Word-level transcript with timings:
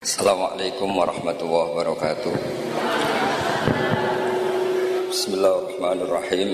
Assalamualaikum 0.00 0.96
warahmatullahi 0.96 1.76
wabarakatuh. 1.76 2.32
Bismillahirrahmanirrahim. 5.12 6.50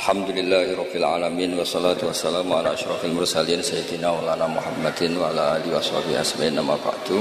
Alhamdulillahi 0.00 0.80
rabbil 0.80 1.04
alamin 1.04 1.60
Wassalatu 1.60 2.08
wassalamu 2.08 2.56
ala 2.56 2.72
ashrafil 2.72 3.12
mursalin 3.12 3.60
Sayyidina 3.60 4.16
ulana 4.16 4.48
Muhammadin 4.48 5.12
Wa 5.20 5.28
ala 5.28 5.60
alihi 5.60 5.76
wa 5.76 5.84
sahbihi 5.84 6.16
asmain 6.16 6.56
nama 6.56 6.72
ba'du. 6.80 7.20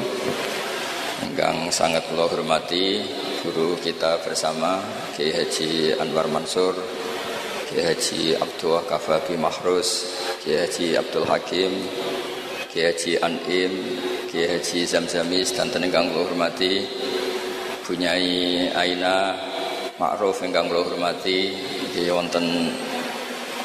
Enggang 1.28 1.68
sangat 1.76 2.08
kula 2.08 2.32
hormati 2.32 3.04
Guru 3.44 3.76
kita 3.84 4.24
bersama 4.24 4.80
Kiai 5.12 5.36
Haji 5.36 6.00
Anwar 6.00 6.32
Mansur 6.32 6.72
Kiai 7.68 7.84
Haji 7.84 8.40
Abdullah 8.40 8.88
Kafabi 8.88 9.36
Mahrus 9.36 10.08
Kiai 10.40 10.64
Haji 10.64 10.96
Abdul 10.96 11.28
Hakim 11.28 11.84
Kiai 12.72 12.96
Haji 12.96 13.20
An'im 13.20 13.76
Kiai 14.30 14.46
Haji 14.46 14.86
Zamzamis 14.86 15.50
dan 15.58 15.74
tenenggang 15.74 16.14
kula 16.14 16.30
hormati 16.30 16.86
Bunyai 17.82 18.70
Aina 18.78 19.34
Ma'ruf 19.98 20.46
ingkang 20.46 20.70
kula 20.70 20.86
hormati 20.86 21.58
Kiai 21.90 22.14
wonten 22.14 22.70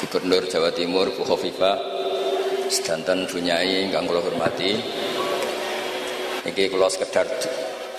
Gubernur 0.00 0.48
Jawa 0.48 0.73
Timur 0.73 1.12
Bu 1.12 1.20
Khofifah 1.20 1.77
sedanten 2.73 3.28
Bunyai 3.28 3.92
ingkang 3.92 4.09
kula 4.09 4.24
hormati. 4.24 4.73
Iki 6.48 6.73
kula 6.73 6.88
sekedar 6.88 7.28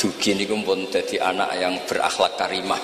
dugi 0.02 0.34
niku 0.34 0.58
pun 0.66 0.90
dadi 0.90 1.22
anak 1.22 1.62
yang 1.62 1.78
berakhlak 1.86 2.34
karimah. 2.34 2.82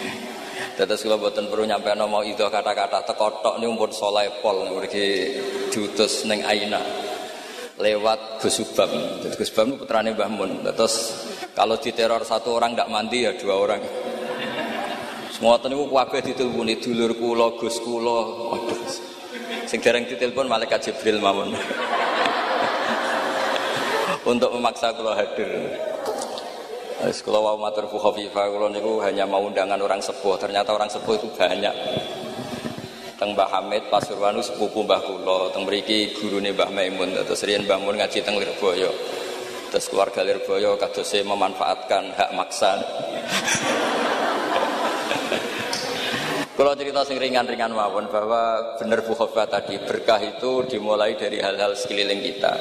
Tetes 0.80 1.04
kula 1.04 1.20
boten 1.20 1.52
perlu 1.52 1.68
nyampe 1.68 1.92
mau 2.08 2.24
itu 2.24 2.40
kata-kata 2.40 3.04
tekotok 3.04 3.60
niku 3.60 3.84
pun 3.84 3.92
soleh 3.92 4.32
pol 4.40 4.64
mriki 4.72 5.36
diutus 5.68 6.24
ning 6.24 6.40
Aina 6.48 7.12
lewat 7.78 8.38
Gus 8.38 8.62
Subam. 8.62 8.90
Jadi 9.22 9.34
Gus 9.34 9.50
itu 9.50 9.74
putrane 9.74 10.14
Mbah 10.14 10.30
Mun. 10.30 10.62
Terus 10.62 11.26
kalau 11.54 11.78
diteror 11.78 12.22
satu 12.22 12.54
orang 12.54 12.74
tidak 12.74 12.90
mandi 12.90 13.26
ya 13.26 13.32
dua 13.34 13.54
orang. 13.58 13.82
Semua 15.34 15.58
niku 15.66 15.90
kabeh 15.90 16.22
diteleponi 16.22 16.78
dulur 16.78 17.10
kula, 17.18 17.58
Gus 17.58 17.82
kula. 17.82 18.18
Waduh. 18.54 18.78
Sing 19.66 19.82
dereng 19.82 20.06
ditelepon 20.06 20.46
malaikat 20.46 20.86
Jibril 20.86 21.18
mawon. 21.18 21.50
Untuk 24.30 24.54
memaksa 24.54 24.94
kula 24.94 25.18
hadir. 25.18 25.50
Wis 27.02 27.18
kula 27.26 27.42
wau 27.42 27.58
matur 27.58 27.90
Bu 27.90 27.98
Khafifah 27.98 28.54
kula 28.54 28.70
niku 28.70 29.02
hanya 29.02 29.26
mau 29.26 29.42
undangan 29.42 29.82
orang 29.82 29.98
sepuh. 29.98 30.38
Ternyata 30.38 30.70
orang 30.70 30.86
sepuh 30.86 31.18
itu 31.18 31.26
banyak 31.34 31.74
teng 33.24 33.32
Mbah 33.32 33.48
Hamid 33.56 33.88
Pasuruan 33.88 34.36
sepupu 34.44 34.84
Mbah 34.84 35.00
kula 35.00 35.48
teng 35.56 35.64
mriki 35.64 36.12
gurune 36.12 36.52
Mbah 36.52 36.68
Maimun. 36.68 37.16
Terus 37.24 37.40
riyen 37.48 37.64
Mbah 37.64 37.80
Mun 37.80 37.96
ngaji 37.96 38.20
teng 38.20 38.36
Lirboyo. 38.36 38.92
Terus 39.72 39.88
keluarga 39.88 40.20
Lirboyo 40.20 40.76
kadose 40.76 41.24
memanfaatkan 41.24 42.12
hak 42.12 42.30
maksa 42.36 42.76
Kalau 46.52 46.76
cerita 46.78 47.00
sing 47.08 47.16
ringan-ringan 47.16 47.72
mawon 47.72 48.12
bahwa 48.12 48.76
benar 48.76 49.00
Bu 49.08 49.16
tadi 49.16 49.80
berkah 49.80 50.20
itu 50.20 50.68
dimulai 50.68 51.16
dari 51.16 51.40
hal-hal 51.40 51.72
sekeliling 51.72 52.20
kita. 52.20 52.52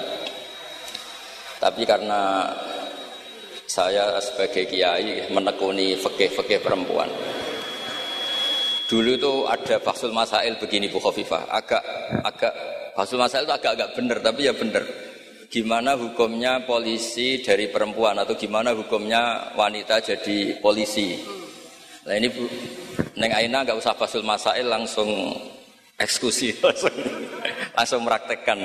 Tapi 1.60 1.84
karena 1.84 2.48
saya 3.68 4.16
sebagai 4.24 4.64
kiai 4.72 5.28
menekuni 5.28 6.00
fikih-fikih 6.00 6.64
perempuan, 6.64 7.12
Dulu 8.84 9.10
itu 9.16 9.34
ada 9.48 9.80
Baksul 9.80 10.12
Masail 10.12 10.60
begini 10.60 10.92
Bu 10.92 11.00
Khofifah, 11.00 11.48
agak 11.48 11.84
agak 12.28 12.54
Baksul 12.94 13.16
Masail 13.16 13.48
itu 13.48 13.56
agak-agak 13.56 13.96
benar 13.96 14.18
tapi 14.20 14.52
ya 14.52 14.54
benar. 14.54 14.84
Gimana 15.48 15.94
hukumnya 15.96 16.66
polisi 16.66 17.40
dari 17.46 17.70
perempuan 17.70 18.18
atau 18.18 18.34
gimana 18.36 18.74
hukumnya 18.74 19.54
wanita 19.56 20.02
jadi 20.02 20.60
polisi? 20.60 21.16
Nah 22.04 22.18
ini 22.20 22.28
Bu, 22.28 22.44
Neng 23.16 23.32
Aina 23.32 23.64
nggak 23.64 23.80
usah 23.80 23.96
Baksul 23.96 24.26
Masail 24.28 24.68
langsung 24.68 25.08
eksekusi 25.96 26.58
langsung, 26.66 26.96
langsung 27.72 28.02
meraktekkan. 28.04 28.60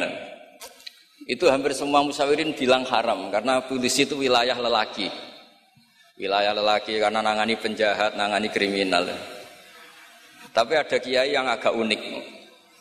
Itu 1.28 1.47
hampir 1.53 1.77
semua 1.77 2.01
musawirin 2.03 2.57
bilang 2.57 2.89
haram 2.89 3.28
karena 3.31 3.62
polisi 3.62 4.03
itu 4.03 4.19
wilayah 4.19 4.57
lelaki. 4.59 5.12
Wilayah 6.19 6.51
lelaki 6.57 6.99
karena 6.99 7.23
nangani 7.23 7.55
penjahat, 7.55 8.19
nangani 8.19 8.51
kriminal. 8.51 9.07
Tapi 10.53 10.72
ada 10.75 10.97
kiai 10.98 11.32
yang 11.32 11.47
agak 11.47 11.72
unik. 11.75 12.00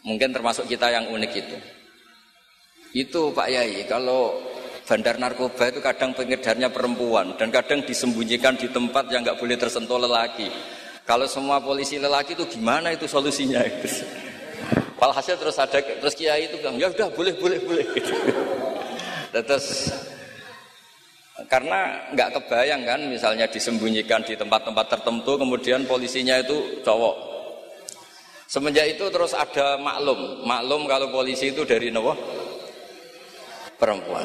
Mungkin 0.07 0.29
termasuk 0.31 0.65
kita 0.69 0.87
yang 0.91 1.11
unik 1.11 1.31
itu. 1.35 1.57
Itu 2.95 3.35
Pak 3.35 3.47
Yai, 3.51 3.83
kalau 3.85 4.39
bandar 4.87 5.19
narkoba 5.19 5.67
itu 5.67 5.83
kadang 5.83 6.15
pengedarnya 6.15 6.71
perempuan 6.71 7.35
dan 7.35 7.51
kadang 7.51 7.83
disembunyikan 7.83 8.55
di 8.55 8.71
tempat 8.71 9.11
yang 9.11 9.21
nggak 9.27 9.37
boleh 9.37 9.59
tersentuh 9.59 9.99
lelaki. 9.99 10.47
Kalau 11.03 11.27
semua 11.27 11.59
polisi 11.59 11.99
lelaki 11.99 12.39
itu 12.39 12.47
gimana 12.47 12.95
itu 12.95 13.03
solusinya? 13.03 13.59
Walhasil 14.99 15.37
terus 15.37 15.59
ada 15.59 15.77
terus 15.77 16.15
kiai 16.15 16.49
itu 16.49 16.57
bilang 16.57 16.79
ya 16.79 16.87
udah 16.89 17.11
boleh 17.11 17.35
boleh 17.35 17.59
boleh. 17.61 17.85
terus 19.45 19.93
karena 21.45 22.09
nggak 22.17 22.33
kebayang 22.33 22.81
kan 22.81 22.99
misalnya 23.05 23.45
disembunyikan 23.45 24.25
di 24.25 24.33
tempat-tempat 24.33 24.97
tertentu 24.97 25.37
kemudian 25.37 25.85
polisinya 25.85 26.41
itu 26.41 26.81
cowok 26.81 27.36
Semenjak 28.47 28.95
itu 28.95 29.03
terus 29.11 29.35
ada 29.35 29.75
maklum, 29.75 30.47
maklum 30.47 30.87
kalau 30.87 31.11
polisi 31.11 31.51
itu 31.51 31.67
dari 31.67 31.91
nopo 31.91 32.15
perempuan. 33.75 34.23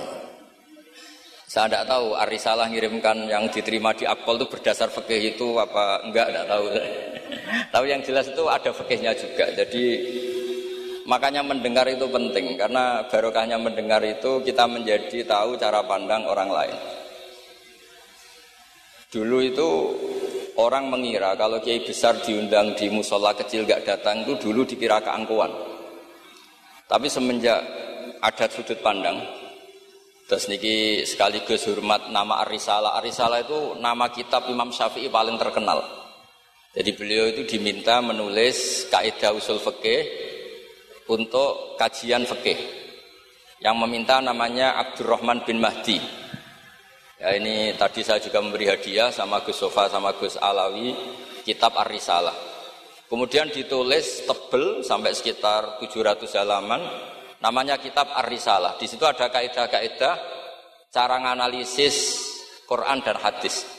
Saya 1.51 1.69
tidak 1.69 1.85
tahu 1.91 2.17
Arisalah 2.17 2.71
ngirimkan 2.71 3.29
yang 3.29 3.51
diterima 3.51 3.93
di 3.93 4.09
Akpol 4.09 4.41
itu 4.41 4.47
berdasar 4.49 4.89
fikih 4.89 5.37
itu 5.37 5.59
apa 5.61 6.07
enggak, 6.07 6.33
tidak 6.33 6.47
tahu. 6.49 6.65
tahu 7.75 7.85
yang 7.85 8.01
jelas 8.01 8.27
itu 8.31 8.43
ada 8.49 8.71
fikihnya 8.73 9.13
juga. 9.19 9.53
Jadi 9.53 9.85
makanya 11.05 11.43
mendengar 11.43 11.85
itu 11.91 12.07
penting 12.09 12.57
karena 12.57 13.05
barokahnya 13.11 13.59
mendengar 13.59 14.01
itu 14.07 14.41
kita 14.47 14.65
menjadi 14.71 15.29
tahu 15.29 15.59
cara 15.59 15.83
pandang 15.85 16.25
orang 16.25 16.49
lain. 16.49 16.77
Dulu 19.13 19.39
itu 19.45 19.69
Orang 20.61 20.93
mengira 20.93 21.33
kalau 21.33 21.65
kiai 21.65 21.81
besar 21.81 22.21
diundang 22.21 22.77
di 22.77 22.93
musola 22.93 23.33
kecil 23.33 23.65
gak 23.65 23.89
datang 23.89 24.21
itu 24.29 24.37
dulu 24.37 24.69
dikira 24.69 25.01
keangkuhan. 25.01 25.49
Tapi 26.85 27.09
semenjak 27.09 27.61
ada 28.21 28.47
sudut 28.53 28.77
pandang, 28.85 29.17
terus 30.29 30.53
niki 30.53 31.09
sekaligus 31.09 31.65
hormat 31.65 32.13
nama 32.13 32.45
Arisala. 32.45 33.01
Arisala 33.01 33.41
itu 33.41 33.81
nama 33.81 34.13
kitab 34.13 34.45
Imam 34.53 34.69
Syafi'i 34.69 35.09
paling 35.09 35.41
terkenal. 35.41 35.81
Jadi 36.77 36.91
beliau 36.93 37.33
itu 37.33 37.49
diminta 37.49 38.05
menulis 38.05 38.89
kaidah 38.93 39.33
usul 39.33 39.57
fikih 39.57 40.05
untuk 41.09 41.81
kajian 41.81 42.29
fikih. 42.29 42.61
Yang 43.65 43.77
meminta 43.89 44.21
namanya 44.21 44.77
Abdurrahman 44.81 45.49
bin 45.49 45.65
Mahdi. 45.65 46.22
Ya 47.23 47.39
ini 47.39 47.71
tadi 47.79 48.03
saya 48.03 48.19
juga 48.19 48.43
memberi 48.43 48.67
hadiah 48.67 49.15
sama 49.15 49.47
Gus 49.47 49.55
Sofa 49.55 49.87
sama 49.87 50.11
Gus 50.19 50.35
Alawi 50.43 50.91
kitab 51.47 51.71
Ar-Risalah. 51.79 52.35
Kemudian 53.07 53.47
ditulis 53.47 54.27
tebel 54.27 54.83
sampai 54.83 55.15
sekitar 55.15 55.79
700 55.79 56.19
halaman 56.43 56.83
namanya 57.39 57.79
kitab 57.79 58.11
Ar-Risalah. 58.11 58.75
Di 58.75 58.91
situ 58.91 59.07
ada 59.07 59.31
kaidah-kaidah 59.31 60.15
cara 60.91 61.23
menganalisis 61.23 62.27
Quran 62.67 62.99
dan 63.07 63.15
hadis. 63.23 63.71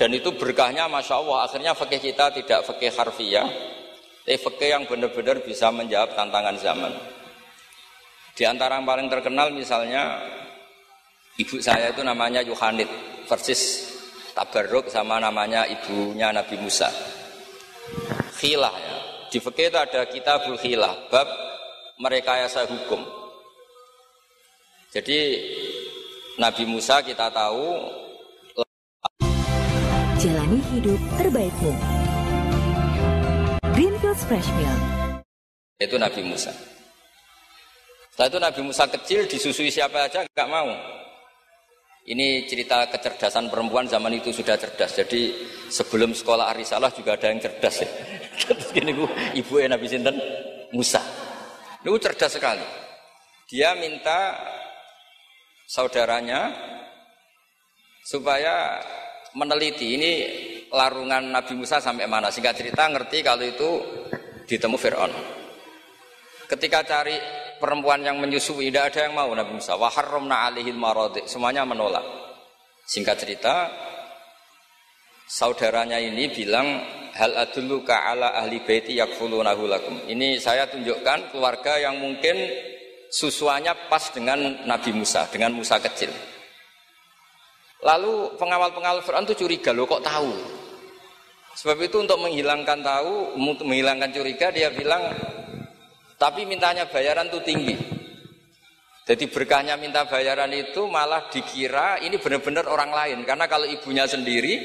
Dan 0.00 0.16
itu 0.16 0.32
berkahnya 0.32 0.88
Masya 0.88 1.20
Allah 1.20 1.44
akhirnya 1.44 1.76
fakih 1.76 2.00
kita 2.00 2.32
tidak 2.40 2.64
fakih 2.64 2.88
harfiah 2.88 3.46
tapi 4.24 4.40
fakih 4.40 4.68
yang 4.72 4.88
benar-benar 4.88 5.44
bisa 5.44 5.68
menjawab 5.68 6.16
tantangan 6.16 6.56
zaman. 6.56 6.92
Di 8.32 8.48
antara 8.48 8.80
yang 8.80 8.88
paling 8.88 9.12
terkenal 9.12 9.52
misalnya 9.52 10.24
Ibu 11.34 11.58
saya 11.58 11.90
itu 11.90 11.98
namanya 12.06 12.46
Yohanit 12.46 12.86
versis 13.26 13.90
Tabarruk 14.38 14.86
sama 14.86 15.18
namanya 15.18 15.66
ibunya 15.66 16.30
Nabi 16.30 16.54
Musa. 16.62 16.86
Khilah 18.38 18.70
ya. 18.70 18.96
Di 19.34 19.42
fikih 19.42 19.66
itu 19.66 19.78
ada 19.78 20.06
kitabul 20.06 20.54
khilah, 20.54 20.94
bab 21.10 21.26
merekayasa 21.98 22.70
hukum. 22.70 23.02
Jadi 24.94 25.42
Nabi 26.38 26.70
Musa 26.70 27.02
kita 27.02 27.26
tahu 27.34 27.82
Jalani 30.22 30.62
hidup 30.70 31.02
terbaikmu. 31.18 31.72
Greenfields 33.74 34.22
Fresh 34.30 34.50
Milk. 34.54 34.80
Itu 35.82 35.98
Nabi 35.98 36.22
Musa. 36.22 36.54
Setelah 38.14 38.30
itu 38.30 38.38
Nabi 38.38 38.60
Musa 38.70 38.86
kecil 38.86 39.26
disusui 39.26 39.74
siapa 39.74 40.06
aja 40.06 40.22
nggak 40.22 40.46
mau. 40.46 40.70
Ini 42.04 42.44
cerita 42.44 42.84
kecerdasan 42.92 43.48
perempuan 43.48 43.88
zaman 43.88 44.12
itu 44.12 44.28
sudah 44.28 44.60
cerdas. 44.60 44.92
Jadi 44.92 45.32
sebelum 45.72 46.12
sekolah 46.12 46.52
Arisalah 46.52 46.92
juga 46.92 47.16
ada 47.16 47.32
yang 47.32 47.40
cerdas 47.40 47.80
ya. 47.80 47.88
Terus 48.44 48.68
gini 48.76 48.92
bu, 48.92 49.08
ibu 49.32 49.56
Nabi 49.64 49.88
Sinten 49.88 50.16
Musa. 50.76 51.00
Itu 51.80 51.96
cerdas 51.96 52.36
sekali. 52.36 52.64
Dia 53.48 53.72
minta 53.72 54.36
saudaranya 55.64 56.52
supaya 58.04 58.84
meneliti 59.32 59.96
ini 59.96 60.12
larungan 60.68 61.32
Nabi 61.32 61.56
Musa 61.56 61.80
sampai 61.80 62.04
mana. 62.04 62.28
Singkat 62.28 62.52
cerita 62.52 62.84
ngerti 62.84 63.24
kalau 63.24 63.48
itu 63.48 63.70
ditemu 64.44 64.76
Fir'aun. 64.76 65.12
Ketika 66.52 66.84
cari 66.84 67.16
perempuan 67.64 68.04
yang 68.04 68.20
menyusui, 68.20 68.68
tidak 68.68 68.92
ada 68.92 69.08
yang 69.08 69.16
mau 69.16 69.32
Nabi 69.32 69.56
Musa. 69.56 69.72
Waharromna 69.80 70.52
alihil 70.52 70.76
marodi. 70.76 71.24
Semuanya 71.24 71.64
menolak. 71.64 72.04
Singkat 72.84 73.16
cerita, 73.16 73.72
saudaranya 75.24 75.96
ini 75.96 76.28
bilang, 76.28 76.84
hal 77.16 77.32
adulluka 77.40 78.04
ala 78.04 78.36
ahli 78.36 78.60
baiti 78.60 79.00
yakfulunahu 79.00 79.64
lakum. 79.64 79.96
Ini 80.04 80.36
saya 80.36 80.68
tunjukkan 80.68 81.32
keluarga 81.32 81.80
yang 81.80 81.96
mungkin 81.96 82.36
susuannya 83.08 83.88
pas 83.88 84.12
dengan 84.12 84.68
Nabi 84.68 84.92
Musa, 84.92 85.24
dengan 85.32 85.56
Musa 85.56 85.80
kecil. 85.80 86.12
Lalu 87.80 88.36
pengawal-pengawal 88.36 89.00
Fir'aun 89.00 89.24
itu 89.24 89.40
curiga, 89.40 89.72
loh 89.72 89.88
kok 89.88 90.04
tahu? 90.04 90.32
Sebab 91.56 91.80
itu 91.80 91.96
untuk 91.96 92.20
menghilangkan 92.20 92.84
tahu, 92.84 93.40
menghilangkan 93.64 94.10
curiga 94.12 94.52
dia 94.52 94.68
bilang, 94.68 95.00
tapi 96.18 96.46
mintanya 96.46 96.86
bayaran 96.86 97.26
tuh 97.30 97.42
tinggi. 97.42 97.94
Jadi 99.04 99.28
berkahnya 99.28 99.76
minta 99.76 100.08
bayaran 100.08 100.48
itu 100.56 100.88
malah 100.88 101.28
dikira 101.28 102.00
ini 102.00 102.16
benar-benar 102.16 102.64
orang 102.64 102.88
lain. 102.88 103.18
Karena 103.28 103.44
kalau 103.44 103.68
ibunya 103.68 104.08
sendiri 104.08 104.56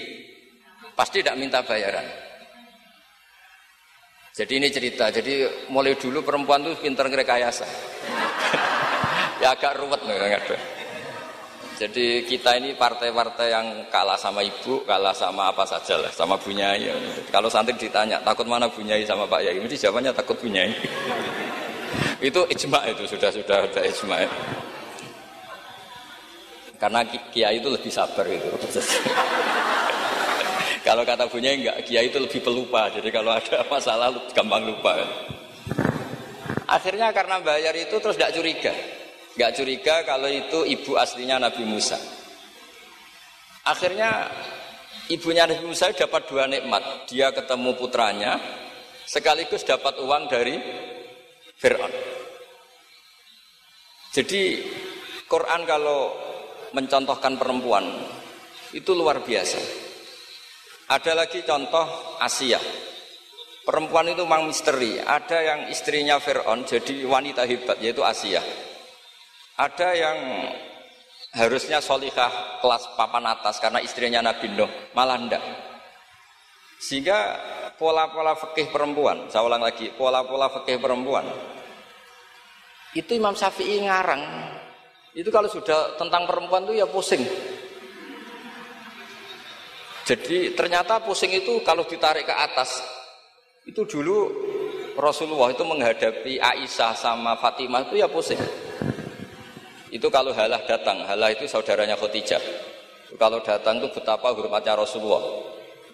pasti 0.96 1.19
tidak 1.19 1.36
minta 1.36 1.60
bayaran. 1.60 2.07
Jadi 4.31 4.54
ini 4.56 4.72
cerita. 4.72 5.12
Jadi 5.12 5.68
mulai 5.68 6.00
dulu 6.00 6.24
perempuan 6.24 6.63
tuh 6.63 6.80
pinter 6.80 7.12
ngerekayasa. 7.12 7.68
ya 9.44 9.51
agak 9.51 9.75
ruwet 9.75 10.07
nih 10.07 10.40
Jadi 11.80 12.28
kita 12.28 12.60
ini 12.60 12.75
partai-partai 12.75 13.48
yang 13.51 13.68
kalah 13.92 14.19
sama 14.19 14.44
ibu, 14.44 14.84
kalah 14.84 15.16
sama 15.16 15.51
apa 15.51 15.63
saja 15.63 16.00
lah, 16.00 16.12
sama 16.12 16.36
bunyai. 16.40 16.92
Kalau 17.31 17.48
santri 17.48 17.75
ditanya, 17.75 18.19
takut 18.19 18.48
mana 18.48 18.68
bunyai 18.68 19.04
sama 19.07 19.24
Pak 19.28 19.40
Yai? 19.48 19.60
Mesti 19.63 19.88
jawabannya 19.88 20.12
takut 20.12 20.36
bunyai. 20.44 20.72
itu 22.19 22.42
ijma 22.51 22.83
itu 22.92 23.04
sudah 23.07 23.31
sudah 23.31 23.57
ada 23.63 23.81
ijma. 23.88 24.27
Karena 26.80 27.04
kiai 27.07 27.60
itu 27.60 27.68
lebih 27.68 27.92
sabar 27.92 28.24
itu. 28.27 28.48
kalau 30.88 31.04
kata 31.04 31.27
bunyai 31.27 31.60
enggak, 31.60 31.77
kiai 31.83 32.07
itu 32.07 32.19
lebih 32.19 32.39
pelupa. 32.39 32.88
Jadi 32.92 33.10
kalau 33.12 33.36
ada 33.36 33.63
masalah 33.68 34.12
gampang 34.31 34.68
lupa. 34.68 34.95
Akhirnya 36.69 37.12
karena 37.12 37.44
bayar 37.44 37.75
itu 37.75 38.00
terus 38.00 38.16
tidak 38.16 38.36
curiga. 38.36 38.74
Gak 39.39 39.56
curiga 39.56 40.04
kalau 40.04 40.27
itu 40.27 40.68
ibu 40.68 41.00
aslinya 41.00 41.39
Nabi 41.39 41.63
Musa. 41.63 41.95
Akhirnya 43.63 44.27
ibunya 45.07 45.48
Nabi 45.48 45.65
Musa 45.65 45.95
dapat 45.95 46.27
dua 46.27 46.45
nikmat. 46.45 47.07
Dia 47.07 47.31
ketemu 47.31 47.72
putranya, 47.80 48.36
sekaligus 49.07 49.63
dapat 49.63 49.95
uang 50.00 50.30
dari 50.30 50.56
Fir'aun. 51.60 51.92
Jadi 54.16 54.42
Quran 55.30 55.62
kalau 55.68 56.16
mencontohkan 56.74 57.38
perempuan 57.38 57.86
itu 58.74 58.92
luar 58.96 59.22
biasa. 59.22 59.60
Ada 60.90 61.14
lagi 61.14 61.46
contoh 61.46 62.18
Asia. 62.18 62.58
Perempuan 63.62 64.10
itu 64.10 64.26
memang 64.26 64.50
misteri. 64.50 64.98
Ada 64.98 65.38
yang 65.46 65.60
istrinya 65.70 66.18
Fir'aun 66.18 66.66
jadi 66.66 67.06
wanita 67.06 67.46
hebat 67.46 67.78
yaitu 67.84 68.02
Asia. 68.02 68.42
Ada 69.60 69.90
yang 69.94 70.18
harusnya 71.36 71.78
solikah 71.78 72.58
kelas 72.64 72.98
papan 72.98 73.30
atas 73.30 73.62
karena 73.62 73.78
istrinya 73.84 74.26
Nabi 74.26 74.50
Nuh, 74.50 74.72
malah 74.98 75.20
enggak. 75.20 75.44
Sehingga 76.82 77.38
pola-pola 77.80 78.36
fikih 78.36 78.70
perempuan, 78.70 79.31
saya 79.31 79.48
ulang 79.48 79.64
lagi, 79.64 79.90
pola-pola 79.96 80.52
fikih 80.52 80.78
perempuan. 80.84 81.24
Itu 82.92 83.16
Imam 83.16 83.31
Syafi'i 83.31 83.80
ngarang. 83.88 84.24
Itu 85.16 85.31
kalau 85.31 85.48
sudah 85.48 85.96
tentang 85.96 86.28
perempuan 86.28 86.68
itu 86.68 86.84
ya 86.84 86.86
pusing. 86.86 87.24
Jadi 90.04 90.58
ternyata 90.58 91.00
pusing 91.00 91.31
itu 91.31 91.62
kalau 91.64 91.88
ditarik 91.88 92.28
ke 92.28 92.36
atas. 92.36 92.81
Itu 93.64 93.86
dulu 93.86 94.25
Rasulullah 94.98 95.54
itu 95.54 95.62
menghadapi 95.62 96.42
Aisyah 96.42 96.98
sama 96.98 97.38
Fatimah 97.38 97.88
itu 97.88 98.02
ya 98.02 98.10
pusing. 98.10 98.42
Itu 99.90 100.10
kalau 100.10 100.34
halah 100.34 100.62
datang, 100.66 101.06
halah 101.06 101.30
itu 101.34 101.46
saudaranya 101.46 101.98
Khadijah. 101.98 102.42
Kalau 103.18 103.42
datang 103.42 103.82
itu 103.82 103.90
betapa 103.94 104.34
hormatnya 104.34 104.78
Rasulullah. 104.78 105.22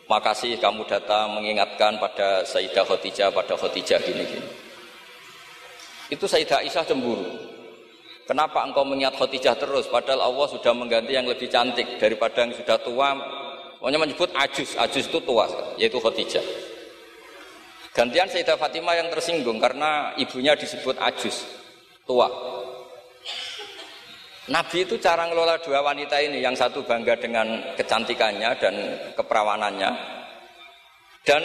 Makasih 0.05 0.61
kamu 0.61 0.85
datang 0.85 1.33
mengingatkan 1.33 1.97
pada 1.97 2.45
Sayyidah 2.45 2.85
Khadijah, 2.85 3.33
pada 3.33 3.57
Khadijah 3.57 3.97
gini-gini. 4.05 4.45
Itu 6.13 6.29
Sayyidah 6.29 6.61
Aisyah 6.61 6.85
cemburu. 6.85 7.25
Kenapa 8.29 8.61
engkau 8.61 8.85
mengingat 8.85 9.17
Khadijah 9.17 9.57
terus? 9.57 9.89
Padahal 9.89 10.29
Allah 10.29 10.45
sudah 10.49 10.73
mengganti 10.77 11.17
yang 11.17 11.25
lebih 11.25 11.49
cantik 11.49 11.97
daripada 11.97 12.45
yang 12.45 12.53
sudah 12.53 12.77
tua. 12.85 13.17
Pokoknya 13.81 14.01
menyebut 14.01 14.29
ajus, 14.33 14.77
ajus 14.77 15.09
itu 15.09 15.17
tua, 15.25 15.49
yaitu 15.81 15.97
Khadijah. 15.97 16.45
Gantian 17.89 18.29
Sayyidah 18.29 18.61
Fatimah 18.61 18.93
yang 18.97 19.09
tersinggung 19.09 19.57
karena 19.57 20.13
ibunya 20.21 20.53
disebut 20.53 21.01
ajus, 21.01 21.49
tua. 22.05 22.29
Nabi 24.45 24.85
itu 24.85 25.01
cara 25.01 25.25
ngelola 25.25 25.57
dua 25.57 25.81
wanita 25.81 26.21
ini, 26.21 26.37
yang 26.37 26.53
satu 26.53 26.85
bangga 26.85 27.17
dengan 27.17 27.73
kecantikannya 27.73 28.49
dan 28.61 28.75
keperawanannya, 29.17 29.91
dan 31.25 31.43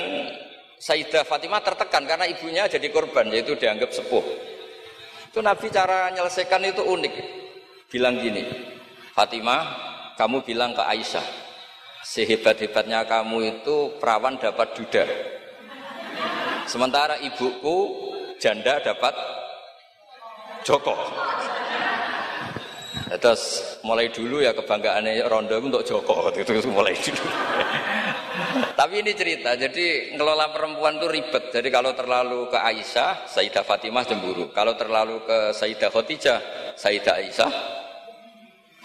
Sayyidah 0.81 1.25
Fatimah 1.25 1.64
tertekan 1.64 2.05
karena 2.05 2.29
ibunya 2.29 2.69
jadi 2.69 2.88
korban, 2.93 3.29
yaitu 3.32 3.56
dianggap 3.56 3.93
sepuh. 3.93 4.25
Itu 5.32 5.41
Nabi 5.41 5.73
cara 5.73 6.12
menyelesaikan 6.12 6.61
itu 6.69 6.85
unik. 6.85 7.14
Bilang 7.88 8.20
gini, 8.20 8.44
Fatimah, 9.17 9.62
kamu 10.20 10.44
bilang 10.44 10.76
ke 10.76 10.85
Aisyah, 10.85 11.25
sehebat-hebatnya 12.05 13.08
kamu 13.08 13.61
itu 13.61 13.97
perawan 13.97 14.37
dapat 14.37 14.76
duda. 14.76 15.05
Sementara 16.69 17.17
ibuku 17.20 17.76
janda 18.37 18.81
dapat 18.85 19.17
Joko. 20.64 20.97
Terus 23.11 23.43
mulai 23.83 24.07
dulu 24.15 24.39
ya 24.39 24.55
kebanggaannya 24.55 25.26
Rondo 25.26 25.59
untuk 25.59 25.83
Joko 25.83 26.31
itu 26.31 26.71
mulai 26.71 26.95
dulu. 26.95 27.26
Tapi 28.79 29.02
ini 29.02 29.12
cerita, 29.19 29.59
jadi 29.59 30.14
ngelola 30.14 30.55
perempuan 30.55 30.97
itu 30.97 31.11
ribet. 31.11 31.50
Jadi 31.50 31.69
kalau 31.69 31.90
terlalu 31.93 32.47
ke 32.49 32.57
Aisyah, 32.57 33.26
Sayyidah 33.26 33.67
Fatimah 33.67 34.07
cemburu. 34.07 34.55
Kalau 34.55 34.79
terlalu 34.79 35.21
ke 35.26 35.50
Sayyidah 35.50 35.90
Khadijah, 35.90 36.38
Sayyidah 36.79 37.14
Aisyah 37.19 37.52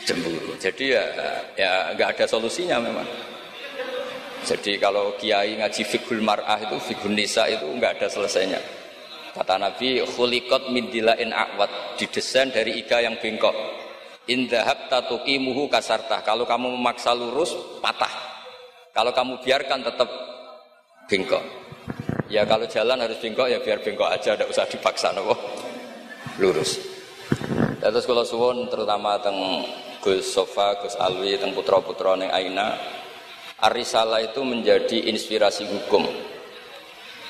cemburu. 0.04 0.58
Jadi 0.58 0.92
ya 0.92 1.06
ya 1.54 1.72
nggak 1.94 2.18
ada 2.18 2.26
solusinya 2.26 2.82
memang. 2.82 3.08
Jadi 4.46 4.78
kalau 4.82 5.14
kiai 5.22 5.58
ngaji 5.58 5.82
fikul 5.86 6.22
mar'ah 6.22 6.66
itu 6.66 6.78
fikul 6.82 7.14
nisa 7.14 7.46
itu 7.46 7.66
nggak 7.66 8.02
ada 8.02 8.08
selesainya. 8.10 8.62
Kata 9.38 9.60
Nabi, 9.60 10.00
khulikot 10.04 10.72
min 10.72 10.88
dilain 10.90 11.30
akwat, 11.30 12.00
didesain 12.00 12.52
dari 12.56 12.80
iga 12.80 13.04
yang 13.04 13.20
bengkok 13.20 13.85
Indahab 14.26 14.90
muhu 15.38 15.70
kasartah. 15.70 16.26
Kalau 16.26 16.50
kamu 16.50 16.74
memaksa 16.74 17.14
lurus, 17.14 17.54
patah. 17.78 18.10
Kalau 18.90 19.14
kamu 19.14 19.38
biarkan 19.46 19.86
tetap 19.86 20.10
bengkok. 21.06 21.44
Ya 22.26 22.42
kalau 22.42 22.66
jalan 22.66 22.98
harus 23.06 23.22
bengkok 23.22 23.46
ya 23.46 23.62
biar 23.62 23.86
bengkok 23.86 24.10
aja, 24.10 24.34
tidak 24.34 24.50
usah 24.50 24.66
dipaksa 24.66 25.14
nopo. 25.14 25.38
Lurus. 26.42 26.82
Ya, 27.86 27.94
terus 27.94 28.10
kalau 28.10 28.26
suwon 28.26 28.66
terutama 28.66 29.22
teng 29.22 29.38
Gus 30.02 30.34
Sofa, 30.34 30.74
Gus 30.82 30.98
Alwi, 30.98 31.38
teng 31.38 31.54
putra-putra 31.54 32.18
neng 32.18 32.34
Aina, 32.34 32.74
Arisala 33.62 34.26
itu 34.26 34.42
menjadi 34.42 35.06
inspirasi 35.06 35.70
hukum. 35.70 36.02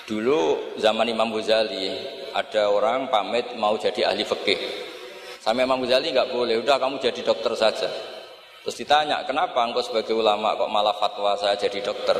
Dulu 0.07 0.73
zaman 0.79 1.11
Imam 1.11 1.33
Ghazali 1.35 1.91
ada 2.31 2.71
orang 2.71 3.11
pamit 3.11 3.51
mau 3.59 3.75
jadi 3.75 4.07
ahli 4.15 4.23
fikih 4.23 4.59
sama 5.45 5.61
Imam 5.61 5.77
Ghazali 5.85 6.09
nggak 6.09 6.33
boleh, 6.33 6.57
udah 6.57 6.81
kamu 6.81 6.97
jadi 6.97 7.21
dokter 7.21 7.53
saja. 7.53 7.85
Terus 8.65 8.81
ditanya, 8.81 9.21
kenapa 9.29 9.61
engkau 9.61 9.85
sebagai 9.85 10.17
ulama 10.17 10.57
kok 10.57 10.73
malah 10.73 10.97
fatwa 10.97 11.37
saya 11.37 11.53
jadi 11.53 11.85
dokter? 11.85 12.17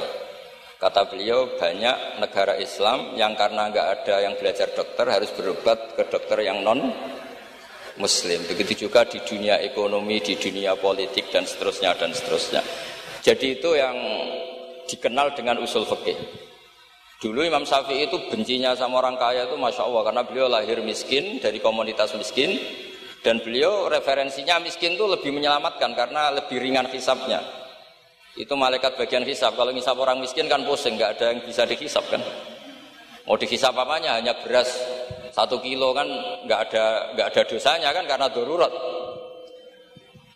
Kata 0.78 1.10
beliau, 1.10 1.58
banyak 1.58 2.22
negara 2.22 2.54
Islam 2.62 3.18
yang 3.18 3.34
karena 3.34 3.74
nggak 3.74 3.88
ada 3.98 4.22
yang 4.22 4.38
belajar 4.38 4.70
dokter 4.78 5.10
harus 5.10 5.34
berobat 5.34 5.98
ke 5.98 6.06
dokter 6.06 6.46
yang 6.46 6.62
non 6.62 6.86
Muslim. 7.98 8.46
Begitu 8.46 8.86
juga 8.86 9.10
di 9.10 9.18
dunia 9.26 9.58
ekonomi, 9.58 10.22
di 10.22 10.38
dunia 10.38 10.78
politik 10.78 11.34
dan 11.34 11.50
seterusnya 11.50 11.98
dan 11.98 12.14
seterusnya. 12.14 12.62
Jadi 13.26 13.58
itu 13.58 13.74
yang 13.74 13.98
dikenal 14.86 15.34
dengan 15.34 15.58
usul 15.66 15.82
fikih. 15.82 16.46
Dulu 17.26 17.42
Imam 17.42 17.66
Syafi'i 17.66 18.06
itu 18.06 18.22
bencinya 18.30 18.78
sama 18.78 19.02
orang 19.02 19.18
kaya 19.18 19.50
itu 19.50 19.58
masya 19.58 19.82
Allah 19.82 20.14
karena 20.14 20.22
beliau 20.22 20.46
lahir 20.46 20.78
miskin 20.86 21.42
dari 21.42 21.58
komunitas 21.58 22.14
miskin 22.14 22.54
Dan 23.26 23.42
beliau 23.42 23.90
referensinya 23.90 24.62
miskin 24.62 24.94
itu 24.94 25.10
lebih 25.10 25.34
menyelamatkan 25.34 25.98
karena 25.98 26.30
lebih 26.30 26.62
ringan 26.62 26.86
hisapnya. 26.94 27.42
Itu 28.38 28.54
malaikat 28.54 29.02
bagian 29.02 29.26
hisap. 29.26 29.58
Kalau 29.58 29.74
ngisap 29.74 29.98
orang 29.98 30.22
miskin 30.22 30.46
kan 30.46 30.62
pusing, 30.62 30.94
nggak 30.94 31.18
ada 31.18 31.26
yang 31.34 31.42
bisa 31.42 31.66
dihisap 31.66 32.06
kan. 32.14 32.22
Mau 33.26 33.34
dihisap 33.34 33.74
apanya? 33.74 34.22
Hanya 34.22 34.38
beras 34.46 34.70
satu 35.34 35.58
kilo 35.58 35.90
kan 35.98 36.06
nggak 36.46 36.60
ada 36.70 36.86
nggak 37.18 37.28
ada 37.34 37.42
dosanya 37.50 37.90
kan 37.90 38.06
karena 38.06 38.30
darurat. 38.30 38.70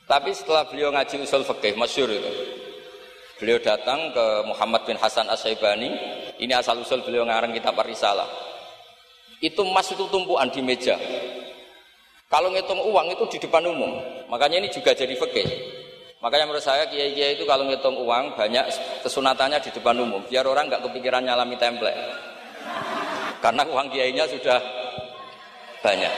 Tapi 0.10 0.34
setelah 0.34 0.66
beliau 0.66 0.90
ngaji 0.90 1.22
usul 1.22 1.46
fikih 1.46 1.78
masyur 1.78 2.10
itu, 2.10 2.32
beliau 3.38 3.62
datang 3.62 4.10
ke 4.10 4.26
Muhammad 4.50 4.90
bin 4.90 4.98
Hasan 4.98 5.30
Asyaibani. 5.30 5.94
Ini 6.42 6.58
asal 6.58 6.82
usul 6.82 7.06
beliau 7.06 7.22
ngarang 7.30 7.54
kitab 7.54 7.78
Risalah. 7.86 8.26
Itu 9.38 9.62
emas 9.62 9.86
itu 9.94 10.10
tumpuan 10.10 10.50
di 10.50 10.66
meja. 10.66 10.98
Kalau 12.30 12.54
ngitung 12.54 12.78
uang 12.78 13.10
itu 13.10 13.26
di 13.34 13.38
depan 13.42 13.66
umum. 13.66 13.98
Makanya 14.30 14.62
ini 14.62 14.70
juga 14.70 14.94
jadi 14.94 15.18
fikih. 15.18 15.50
Makanya 16.22 16.46
menurut 16.46 16.62
saya 16.62 16.86
kiai-kiai 16.86 17.34
itu 17.34 17.44
kalau 17.50 17.66
ngitung 17.66 17.98
uang 18.06 18.38
banyak 18.38 18.70
kesunatannya 19.02 19.58
di 19.66 19.74
depan 19.74 19.98
umum. 19.98 20.22
Biar 20.30 20.46
orang 20.46 20.70
nggak 20.70 20.86
kepikiran 20.86 21.26
nyalami 21.26 21.58
template. 21.58 21.98
Karena 23.42 23.66
uang 23.66 23.90
kiainya 23.90 24.30
sudah 24.30 24.62
banyak. 25.82 26.14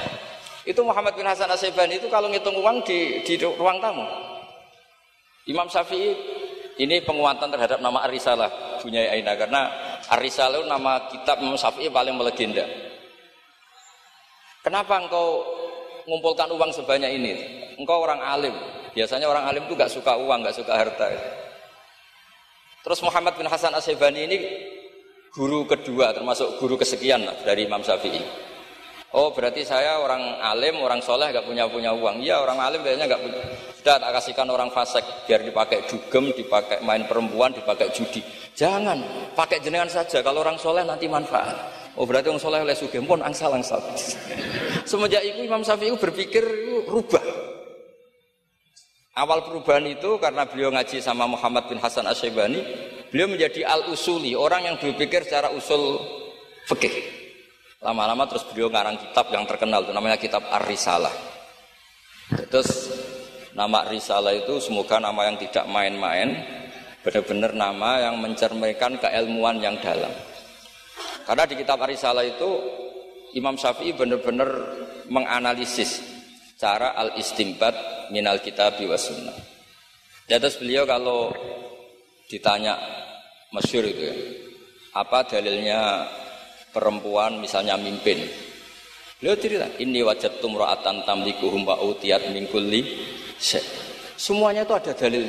Itu 0.67 0.83
Muhammad 0.83 1.15
bin 1.15 1.23
Hasan 1.23 1.47
Asyibani 1.47 1.95
itu 1.95 2.11
kalau 2.11 2.27
ngitung 2.27 2.59
uang 2.59 2.83
di, 2.83 3.23
di 3.23 3.39
ruang 3.39 3.79
tamu. 3.79 4.03
Imam 5.47 5.71
Syafi'i 5.71 6.11
ini 6.75 7.01
penguatan 7.07 7.49
terhadap 7.49 7.79
nama 7.79 8.03
Arisalah 8.03 8.83
punya 8.83 9.09
Aina 9.09 9.33
karena 9.39 9.69
Arisalah 10.11 10.65
nama 10.67 11.07
kitab 11.07 11.39
Imam 11.39 11.55
Syafi'i 11.55 11.87
paling 11.87 12.19
melegenda. 12.19 12.67
Kenapa 14.61 15.01
engkau 15.01 15.60
mengumpulkan 16.07 16.49
uang 16.51 16.71
sebanyak 16.73 17.11
ini? 17.13 17.31
Engkau 17.77 18.01
orang 18.03 18.21
alim. 18.21 18.55
Biasanya 18.91 19.27
orang 19.27 19.47
alim 19.47 19.63
itu 19.65 19.73
gak 19.75 19.91
suka 19.91 20.17
uang, 20.19 20.43
gak 20.43 20.55
suka 20.55 20.73
harta. 20.75 21.07
Terus 22.81 22.99
Muhammad 23.05 23.37
bin 23.37 23.47
Hasan 23.47 23.71
Asyibani 23.71 24.25
ini 24.25 24.37
guru 25.31 25.63
kedua, 25.63 26.11
termasuk 26.11 26.59
guru 26.59 26.75
kesekian 26.75 27.23
dari 27.45 27.69
Imam 27.69 27.79
Syafi'i. 27.79 28.19
Oh 29.11 29.35
berarti 29.35 29.67
saya 29.67 29.99
orang 29.99 30.39
alim, 30.39 30.79
orang 30.79 31.03
soleh 31.03 31.35
gak 31.35 31.43
punya 31.43 31.67
punya 31.67 31.91
uang. 31.91 32.23
Iya 32.23 32.39
orang 32.39 32.59
alim 32.63 32.79
biasanya 32.79 33.11
gak 33.11 33.21
punya. 33.23 33.39
Sudah 33.81 33.97
tak 33.97 34.11
kasihkan 34.13 34.47
orang 34.47 34.69
fasik 34.71 35.03
biar 35.27 35.41
dipakai 35.43 35.83
dugem, 35.89 36.31
dipakai 36.31 36.79
main 36.85 37.03
perempuan, 37.09 37.51
dipakai 37.51 37.91
judi. 37.91 38.23
Jangan 38.55 39.01
pakai 39.35 39.59
jenengan 39.59 39.89
saja. 39.89 40.23
Kalau 40.23 40.45
orang 40.45 40.55
soleh 40.55 40.85
nanti 40.85 41.09
manfaat. 41.09 41.80
Oh 41.99 42.07
berarti 42.07 42.31
orang 42.31 42.39
soleh 42.39 42.63
oleh 42.63 42.75
sugem 42.77 43.03
pun 43.03 43.19
angsal 43.19 43.51
angsal. 43.51 43.83
Semenjak 44.87 45.21
itu 45.27 45.43
Imam 45.43 45.59
Syafi'i 45.61 45.91
berpikir 45.95 46.43
rubah. 46.87 47.23
Awal 49.11 49.43
perubahan 49.43 49.83
itu 49.91 50.15
karena 50.23 50.47
beliau 50.47 50.71
ngaji 50.71 51.03
sama 51.03 51.27
Muhammad 51.27 51.67
bin 51.67 51.83
Hasan 51.83 52.07
Asyibani, 52.07 52.63
beliau 53.11 53.27
menjadi 53.27 53.67
al-usuli, 53.67 54.31
orang 54.39 54.71
yang 54.71 54.75
berpikir 54.79 55.27
secara 55.27 55.51
usul 55.51 55.99
fikih. 56.71 56.95
Lama-lama 57.83 58.23
terus 58.31 58.47
beliau 58.47 58.71
ngarang 58.71 58.95
kitab 58.95 59.27
yang 59.35 59.43
terkenal 59.43 59.83
itu 59.83 59.91
namanya 59.91 60.15
kitab 60.15 60.47
Ar-Risalah. 60.47 61.11
Terus 62.47 62.87
nama 63.51 63.83
Risalah 63.83 64.31
itu 64.31 64.63
semoga 64.63 64.95
nama 64.95 65.27
yang 65.27 65.35
tidak 65.35 65.67
main-main, 65.67 66.39
benar-benar 67.03 67.51
nama 67.51 68.07
yang 68.07 68.15
mencerminkan 68.15 68.95
keilmuan 68.95 69.59
yang 69.59 69.75
dalam. 69.83 70.30
Karena 71.25 71.43
di 71.45 71.55
kitab 71.55 71.81
Ar-Risalah 71.81 72.25
itu 72.25 72.49
Imam 73.37 73.55
Syafi'i 73.55 73.95
benar-benar 73.95 74.49
menganalisis 75.07 76.03
cara 76.59 76.93
al-istimbat 76.93 77.73
minal 78.13 78.43
kitab 78.43 78.77
wa 78.77 78.99
sunnah. 78.99 79.35
Dan 80.27 80.37
terus 80.39 80.59
beliau 80.59 80.85
kalau 80.85 81.33
ditanya 82.29 82.77
masyur 83.51 83.83
itu 83.83 84.03
ya, 84.07 84.15
apa 84.95 85.27
dalilnya 85.27 86.07
perempuan 86.71 87.39
misalnya 87.39 87.75
mimpin. 87.75 88.23
Beliau 89.19 89.37
cerita, 89.37 89.67
ini 89.77 90.01
wajat 90.01 90.41
tumro'atan 90.41 91.05
tamlikuhum 91.05 91.67
wa 91.67 91.77
utiyat 91.77 92.31
min 92.33 92.49
Semuanya 94.17 94.65
itu 94.65 94.73
ada 94.73 94.93
dalil. 94.97 95.25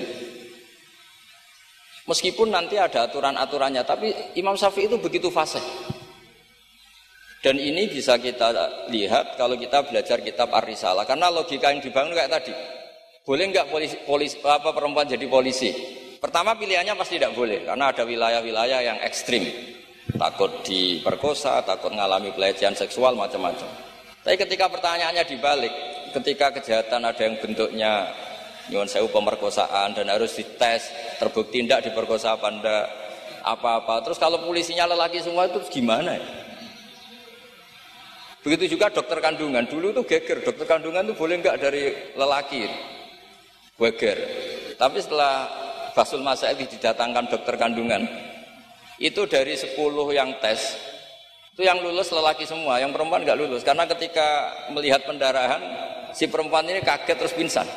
Meskipun 2.03 2.51
nanti 2.51 2.79
ada 2.79 3.07
aturan-aturannya, 3.07 3.87
tapi 3.87 4.11
Imam 4.35 4.59
Syafi'i 4.59 4.91
itu 4.91 4.99
begitu 4.99 5.31
fasih. 5.31 5.63
Dan 7.43 7.59
ini 7.59 7.91
bisa 7.91 8.19
kita 8.19 8.55
lihat 8.91 9.35
kalau 9.35 9.59
kita 9.59 9.83
belajar 9.87 10.23
kitab 10.23 10.51
Ar-Risalah. 10.51 11.03
Karena 11.07 11.31
logika 11.31 11.75
yang 11.75 11.83
dibangun 11.83 12.15
kayak 12.15 12.31
tadi. 12.31 12.55
Boleh 13.23 13.51
nggak 13.55 13.67
polisi, 13.71 13.97
polisi, 14.03 14.37
apa 14.43 14.75
perempuan 14.75 15.07
jadi 15.07 15.27
polisi? 15.31 15.71
Pertama 16.19 16.55
pilihannya 16.55 16.95
pasti 16.95 17.19
tidak 17.19 17.35
boleh, 17.35 17.67
karena 17.67 17.91
ada 17.91 18.07
wilayah-wilayah 18.07 18.81
yang 18.83 18.99
ekstrim 19.03 19.43
takut 20.19 20.63
diperkosa, 20.63 21.63
takut 21.67 21.91
mengalami 21.91 22.31
pelecehan 22.31 22.75
seksual 22.79 23.19
macam-macam. 23.19 23.67
Tapi 24.23 24.39
ketika 24.39 24.71
pertanyaannya 24.71 25.27
dibalik, 25.27 25.75
ketika 26.15 26.55
kejahatan 26.55 27.03
ada 27.03 27.23
yang 27.23 27.39
bentuknya 27.43 28.07
nyuwun 28.71 28.87
sewu 28.87 29.11
pemerkosaan 29.11 29.97
dan 29.97 30.07
harus 30.13 30.37
dites 30.39 30.93
terbukti 31.19 31.65
tidak 31.67 31.91
diperkosa 31.91 32.39
apa 32.39 32.47
ndak 32.53 32.85
apa-apa. 33.43 34.07
Terus 34.07 34.19
kalau 34.23 34.39
polisinya 34.45 34.87
lelaki 34.87 35.19
semua 35.19 35.51
itu 35.51 35.59
gimana 35.67 36.15
ya? 36.15 36.25
Begitu 38.43 38.75
juga 38.75 38.91
dokter 38.91 39.23
kandungan. 39.23 39.67
Dulu 39.67 39.95
tuh 39.95 40.05
geger, 40.07 40.43
dokter 40.43 40.67
kandungan 40.67 41.07
tuh 41.11 41.17
boleh 41.19 41.39
nggak 41.39 41.57
dari 41.63 41.95
lelaki? 42.19 42.67
Geger. 43.79 44.19
Tapi 44.75 44.99
setelah 44.99 45.47
Basul 45.95 46.27
Masail 46.27 46.59
didatangkan 46.59 47.31
dokter 47.31 47.55
kandungan, 47.55 48.03
itu 48.99 49.27
dari 49.31 49.55
10 49.55 49.79
yang 50.11 50.39
tes 50.43 50.79
itu 51.53 51.69
yang 51.69 51.85
lulus 51.85 52.09
lelaki 52.09 52.49
semua, 52.49 52.81
yang 52.81 52.97
perempuan 52.97 53.29
nggak 53.29 53.37
lulus 53.37 53.61
karena 53.61 53.85
ketika 53.85 54.49
melihat 54.73 55.05
pendarahan 55.05 55.61
si 56.17 56.25
perempuan 56.25 56.65
ini 56.65 56.81
kaget 56.81 57.13
terus 57.13 57.37
pingsan. 57.37 57.69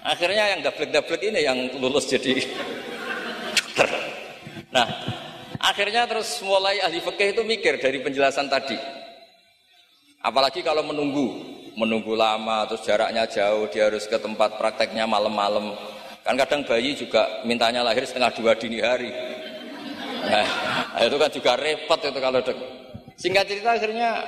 Akhirnya 0.00 0.56
yang 0.56 0.60
dablek-dablek 0.64 1.22
ini 1.28 1.40
yang 1.44 1.58
lulus 1.76 2.08
jadi 2.08 2.40
dokter. 3.80 3.88
Nah, 4.70 4.86
akhirnya 5.60 6.04
terus 6.04 6.40
mulai 6.44 6.80
ahli 6.84 7.00
fikih 7.00 7.36
itu 7.36 7.42
mikir 7.44 7.80
dari 7.80 8.00
penjelasan 8.04 8.48
tadi. 8.48 8.76
Apalagi 10.20 10.60
kalau 10.60 10.84
menunggu, 10.84 11.32
menunggu 11.80 12.12
lama 12.12 12.68
terus 12.68 12.84
jaraknya 12.84 13.24
jauh, 13.24 13.68
dia 13.72 13.88
harus 13.88 14.04
ke 14.04 14.20
tempat 14.20 14.60
prakteknya 14.60 15.08
malam-malam. 15.08 15.72
Kan 16.20 16.36
kadang 16.36 16.64
bayi 16.68 16.92
juga 16.92 17.40
mintanya 17.48 17.80
lahir 17.80 18.04
setengah 18.04 18.32
dua 18.36 18.52
dini 18.52 18.84
hari. 18.84 19.08
Nah, 20.20 20.46
itu 21.00 21.16
kan 21.16 21.30
juga 21.32 21.52
repot 21.56 22.00
itu 22.04 22.20
kalau 22.20 22.40
dek. 22.44 22.58
Singkat 23.16 23.44
cerita 23.48 23.76
akhirnya 23.76 24.20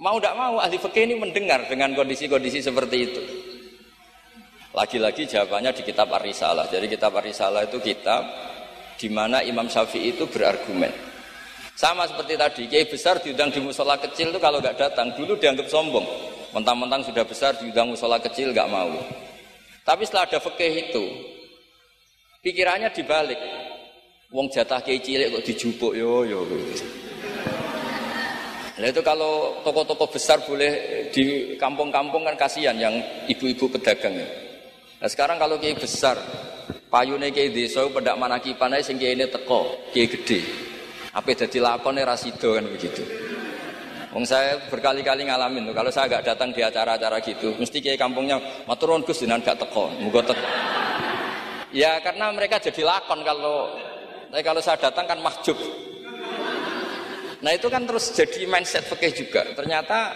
mau 0.00 0.16
tidak 0.16 0.34
mau 0.40 0.56
ahli 0.56 0.80
fikih 0.80 1.04
ini 1.04 1.14
mendengar 1.20 1.68
dengan 1.68 1.92
kondisi-kondisi 1.92 2.64
seperti 2.64 2.96
itu. 2.96 3.47
Lagi-lagi 4.78 5.26
jawabannya 5.26 5.74
di 5.74 5.82
kitab 5.82 6.06
Ar-Risalah. 6.14 6.70
Jadi 6.70 6.86
kitab 6.86 7.10
Ar-Risalah 7.18 7.66
itu 7.66 7.82
kitab 7.82 8.22
di 8.94 9.10
mana 9.10 9.42
Imam 9.42 9.66
Syafi'i 9.66 10.14
itu 10.14 10.30
berargumen. 10.30 10.94
Sama 11.74 12.06
seperti 12.06 12.38
tadi, 12.38 12.62
kiai 12.70 12.86
besar 12.86 13.18
diundang 13.18 13.50
di 13.50 13.58
musola 13.58 13.98
kecil 13.98 14.30
itu 14.30 14.38
kalau 14.38 14.62
nggak 14.62 14.78
datang, 14.78 15.10
dulu 15.18 15.34
dianggap 15.34 15.66
sombong. 15.66 16.06
Mentang-mentang 16.54 17.02
sudah 17.02 17.26
besar 17.26 17.58
diundang 17.58 17.90
musola 17.90 18.22
kecil 18.22 18.54
nggak 18.54 18.70
mau. 18.70 18.94
Tapi 19.82 20.06
setelah 20.06 20.30
ada 20.30 20.38
fikih 20.38 20.72
itu, 20.90 21.04
pikirannya 22.46 22.94
dibalik. 22.94 23.38
Wong 24.30 24.46
jatah 24.46 24.78
kiai 24.78 25.02
cilik 25.02 25.34
kok 25.34 25.42
dijupuk 25.42 25.92
yo 25.98 26.22
yo. 26.22 26.46
Nah 28.78 28.86
itu 28.86 29.02
kalau 29.02 29.58
toko-toko 29.66 30.06
besar 30.06 30.38
boleh 30.46 31.10
di 31.10 31.58
kampung-kampung 31.58 32.22
kan 32.22 32.38
kasihan 32.38 32.78
yang 32.78 32.94
ibu-ibu 33.26 33.66
pedagang. 33.74 34.14
Nah 34.98 35.06
sekarang 35.06 35.38
kalau 35.38 35.62
kiai 35.62 35.78
besar, 35.78 36.18
payune 36.90 37.30
kiai 37.30 37.54
desa 37.54 37.86
pedak 37.86 38.18
manakipan 38.18 38.74
ae 38.74 38.82
sing 38.82 38.98
ini 38.98 39.30
teko, 39.30 39.90
kiai 39.94 40.10
gede. 40.10 40.40
Apa 41.14 41.34
dadi 41.38 41.62
lakone 41.62 42.02
rasido 42.02 42.58
kan 42.58 42.66
begitu. 42.66 43.06
Wong 44.10 44.26
saya 44.26 44.58
berkali-kali 44.66 45.28
ngalamin 45.28 45.70
tuh, 45.70 45.74
kalau 45.76 45.92
saya 45.94 46.10
nggak 46.10 46.24
datang 46.34 46.50
di 46.50 46.64
acara-acara 46.64 47.22
gitu, 47.22 47.54
mesti 47.60 47.78
kiai 47.78 47.94
kampungnya 47.94 48.40
maturun 48.66 49.06
Gus 49.06 49.22
dengan 49.22 49.38
gak 49.38 49.62
teko, 49.62 49.92
muga 50.02 50.24
teko. 50.34 50.46
Ya 51.70 52.00
karena 52.00 52.32
mereka 52.32 52.58
jadi 52.58 52.82
lakon 52.82 53.20
kalau 53.22 53.68
tapi 54.28 54.42
kalau 54.44 54.60
saya 54.60 54.80
datang 54.80 55.06
kan 55.06 55.20
mahjub. 55.22 55.56
Nah 57.38 57.52
itu 57.54 57.70
kan 57.70 57.86
terus 57.86 58.10
jadi 58.12 58.50
mindset 58.50 58.82
fikih 58.88 59.12
juga. 59.14 59.46
Ternyata 59.54 60.12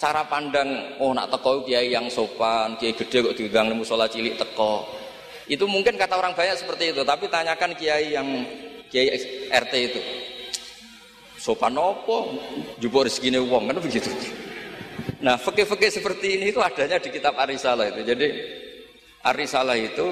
cara 0.00 0.24
pandang 0.24 0.96
oh 0.96 1.12
nak 1.12 1.28
teko 1.28 1.60
kiai 1.68 1.92
yang 1.92 2.08
sopan, 2.08 2.80
kiai 2.80 2.96
gede 2.96 3.20
kok 3.20 3.36
diundang 3.36 3.76
musola 3.76 4.08
cilik 4.08 4.40
teko. 4.40 4.88
Itu 5.44 5.68
mungkin 5.68 6.00
kata 6.00 6.16
orang 6.16 6.32
banyak 6.32 6.56
seperti 6.56 6.96
itu, 6.96 7.04
tapi 7.04 7.28
tanyakan 7.28 7.76
kiai 7.76 8.16
yang 8.16 8.26
kiai 8.88 9.12
RT 9.52 9.72
itu. 9.76 10.00
Sopan 11.36 11.76
opo? 11.76 12.32
Jupuk 12.80 13.04
rezekine 13.04 13.40
wong 13.44 13.68
kan 13.68 13.76
begitu. 13.76 14.08
Nah, 15.20 15.36
fikih-fikih 15.36 15.92
seperti 15.92 16.40
ini 16.40 16.52
itu 16.52 16.64
adanya 16.64 16.96
di 16.96 17.12
kitab 17.12 17.36
Arisalah 17.36 17.92
itu. 17.92 18.00
Jadi 18.04 18.26
Arisalah 19.20 19.76
itu 19.76 20.06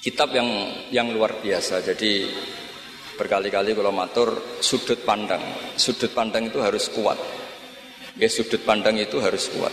kitab 0.00 0.32
yang 0.32 0.48
yang 0.88 1.12
luar 1.12 1.36
biasa. 1.44 1.84
Jadi 1.84 2.28
berkali-kali 3.20 3.76
kalau 3.76 3.92
matur 3.92 4.60
sudut 4.64 5.00
pandang. 5.04 5.40
Sudut 5.76 6.12
pandang 6.12 6.48
itu 6.48 6.60
harus 6.60 6.88
kuat. 6.88 7.16
Ya, 8.18 8.26
sudut 8.26 8.66
pandang 8.66 8.98
itu 8.98 9.22
harus 9.22 9.46
kuat. 9.54 9.70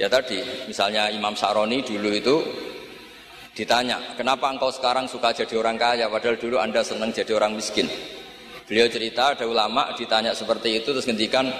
Ya 0.00 0.08
tadi, 0.08 0.40
misalnya 0.64 1.12
Imam 1.12 1.36
Saroni 1.36 1.84
dulu 1.84 2.08
itu 2.08 2.36
ditanya, 3.52 4.16
kenapa 4.16 4.48
engkau 4.48 4.72
sekarang 4.72 5.04
suka 5.04 5.36
jadi 5.36 5.60
orang 5.60 5.76
kaya, 5.76 6.08
padahal 6.08 6.40
dulu 6.40 6.56
anda 6.56 6.80
senang 6.80 7.12
jadi 7.12 7.36
orang 7.36 7.52
miskin. 7.52 7.84
Beliau 8.64 8.88
cerita 8.88 9.36
ada 9.36 9.44
ulama 9.44 9.92
ditanya 9.92 10.32
seperti 10.32 10.80
itu 10.80 10.88
terus 10.88 11.04
ngendikan 11.04 11.52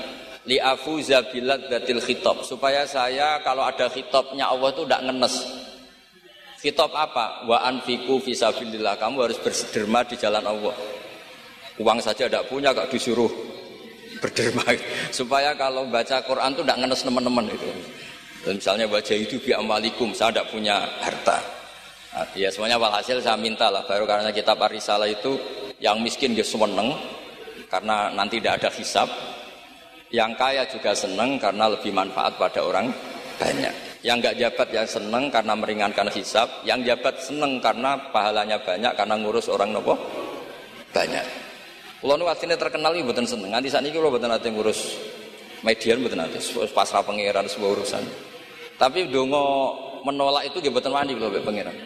li'afu 0.49 1.05
zabilat 1.05 1.69
batil 1.69 2.01
khitab. 2.01 2.49
Supaya 2.49 2.89
saya 2.89 3.45
kalau 3.45 3.61
ada 3.61 3.93
khitabnya 3.93 4.49
Allah 4.49 4.73
itu 4.73 4.89
tidak 4.89 5.05
ngenes. 5.05 5.35
Khitab 6.65 6.97
apa? 6.97 7.45
Wa 7.45 7.67
anfiku 7.67 8.23
fisabilillah 8.25 8.97
kamu 8.97 9.27
harus 9.29 9.37
berderma 9.43 10.01
di 10.09 10.17
jalan 10.17 10.45
Allah. 10.49 10.77
Uang 11.77 11.99
saja 12.01 12.25
tidak 12.25 12.49
punya 12.49 12.73
kok 12.73 12.89
disuruh 12.89 13.29
berderma 14.21 14.65
supaya 15.11 15.57
kalau 15.57 15.89
baca 15.89 16.21
Quran 16.23 16.53
itu 16.55 16.63
tidak 16.63 16.79
ngenes 16.85 17.01
teman-teman 17.03 17.47
itu 17.49 17.71
dan 18.41 18.55
misalnya 18.57 18.87
baca 18.89 19.15
itu 19.17 19.37
bi 19.41 19.53
amalikum 19.57 20.13
saya 20.13 20.31
tidak 20.33 20.47
punya 20.53 20.77
harta 21.01 21.41
nah, 22.13 22.27
ya 22.37 22.49
semuanya 22.53 22.77
walhasil 22.77 23.19
saya 23.19 23.41
minta 23.41 23.73
lah 23.73 23.85
baru 23.89 24.05
karena 24.05 24.31
kitab 24.31 24.61
Arisalah 24.61 25.09
itu 25.09 25.41
yang 25.81 25.99
miskin 26.05 26.37
dia 26.37 26.45
seneng 26.45 26.93
karena 27.73 28.13
nanti 28.13 28.39
tidak 28.39 28.61
ada 28.61 28.71
hisab 28.77 29.09
yang 30.11 30.35
kaya 30.35 30.67
juga 30.67 30.91
senang 30.91 31.39
karena 31.39 31.71
lebih 31.71 31.95
manfaat 31.95 32.35
pada 32.35 32.67
orang 32.67 32.91
banyak. 33.39 33.75
Yang 34.03 34.17
nggak 34.27 34.37
jabat 34.43 34.69
yang 34.75 34.89
senang 34.91 35.25
karena 35.31 35.55
meringankan 35.55 36.09
hisap. 36.11 36.49
Yang 36.67 36.93
jabat 36.93 37.15
senang 37.23 37.63
karena 37.63 37.95
pahalanya 38.11 38.59
banyak 38.59 38.93
karena 38.99 39.15
ngurus 39.23 39.47
orang 39.47 39.71
nopo 39.71 39.95
banyak. 40.91 41.23
Kalau 42.01 42.17
nu 42.17 42.25
aslinya 42.33 42.57
terkenal 42.57 42.97
ini 42.97 43.05
buatan 43.05 43.29
seneng. 43.29 43.53
Nanti 43.53 43.69
saat 43.69 43.85
ini 43.85 43.93
kalau 43.93 44.09
buatan 44.09 44.33
nanti 44.33 44.49
ngurus 44.49 44.97
median 45.61 46.01
buatan 46.01 46.25
nanti 46.25 46.41
pasrah 46.73 47.05
pangeran 47.05 47.45
sebuah 47.45 47.71
urusan. 47.77 48.05
Tapi 48.81 49.13
dongo 49.13 49.77
menolak 50.09 50.49
itu 50.49 50.65
dia 50.65 50.73
buatan 50.73 50.97
mandi 50.97 51.13
kalau 51.13 51.29
pangeran. 51.45 51.77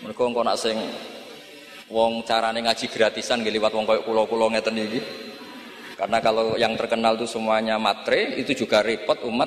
Mereka 0.00 0.20
engkau 0.20 0.40
nak 0.40 0.56
sing 0.56 0.80
wong 1.92 2.24
carane 2.24 2.64
ngaji 2.64 2.88
gratisan 2.88 3.44
gak 3.44 3.52
liwat 3.52 3.72
wong 3.76 3.84
koyo 3.84 4.00
kulo-kulo 4.08 4.48
ngeten 4.48 4.80
iki. 4.80 5.00
Karena 5.94 6.18
kalau 6.18 6.58
yang 6.58 6.74
terkenal 6.74 7.14
itu 7.14 7.28
semuanya 7.30 7.78
matre, 7.78 8.34
itu 8.34 8.66
juga 8.66 8.82
repot 8.82 9.20
umat. 9.30 9.46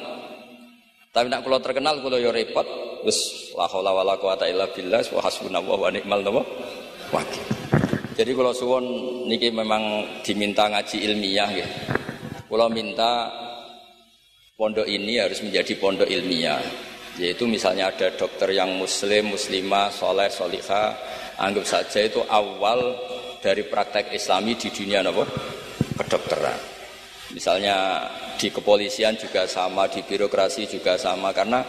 Tapi 1.12 1.28
nak 1.28 1.44
kalau 1.44 1.60
terkenal 1.60 2.00
kalau 2.00 2.16
yo 2.16 2.32
repot, 2.32 2.64
wis 3.04 3.52
la 3.58 3.68
haula 3.68 3.92
wala 3.92 4.16
quwata 4.16 4.48
illa 4.48 4.70
billah 4.72 5.04
wa 5.12 5.22
hasbunallahu 5.26 5.82
wa 5.82 5.90
ni'mal 5.92 6.24
wakil. 7.12 7.57
Jadi 8.18 8.34
kalau 8.34 8.50
suwon 8.50 8.86
niki 9.30 9.54
memang 9.54 10.18
diminta 10.26 10.66
ngaji 10.66 11.06
ilmiah 11.06 11.54
ya. 11.54 11.70
Kalau 12.50 12.66
minta 12.66 13.30
pondok 14.58 14.90
ini 14.90 15.22
harus 15.22 15.46
menjadi 15.46 15.78
pondok 15.78 16.10
ilmiah. 16.10 16.58
Yaitu 17.22 17.46
misalnya 17.46 17.94
ada 17.94 18.10
dokter 18.18 18.58
yang 18.58 18.74
muslim, 18.74 19.38
muslimah, 19.38 19.94
soleh, 19.94 20.34
solihah, 20.34 20.98
anggap 21.38 21.66
saja 21.70 22.02
itu 22.02 22.26
awal 22.26 22.98
dari 23.38 23.70
praktek 23.70 24.10
islami 24.10 24.58
di 24.58 24.74
dunia 24.74 25.06
apa? 25.06 25.26
kedokteran. 26.02 26.58
Misalnya 27.38 28.02
di 28.38 28.50
kepolisian 28.50 29.14
juga 29.14 29.46
sama, 29.46 29.86
di 29.94 30.02
birokrasi 30.02 30.66
juga 30.66 30.98
sama 30.98 31.30
karena 31.38 31.62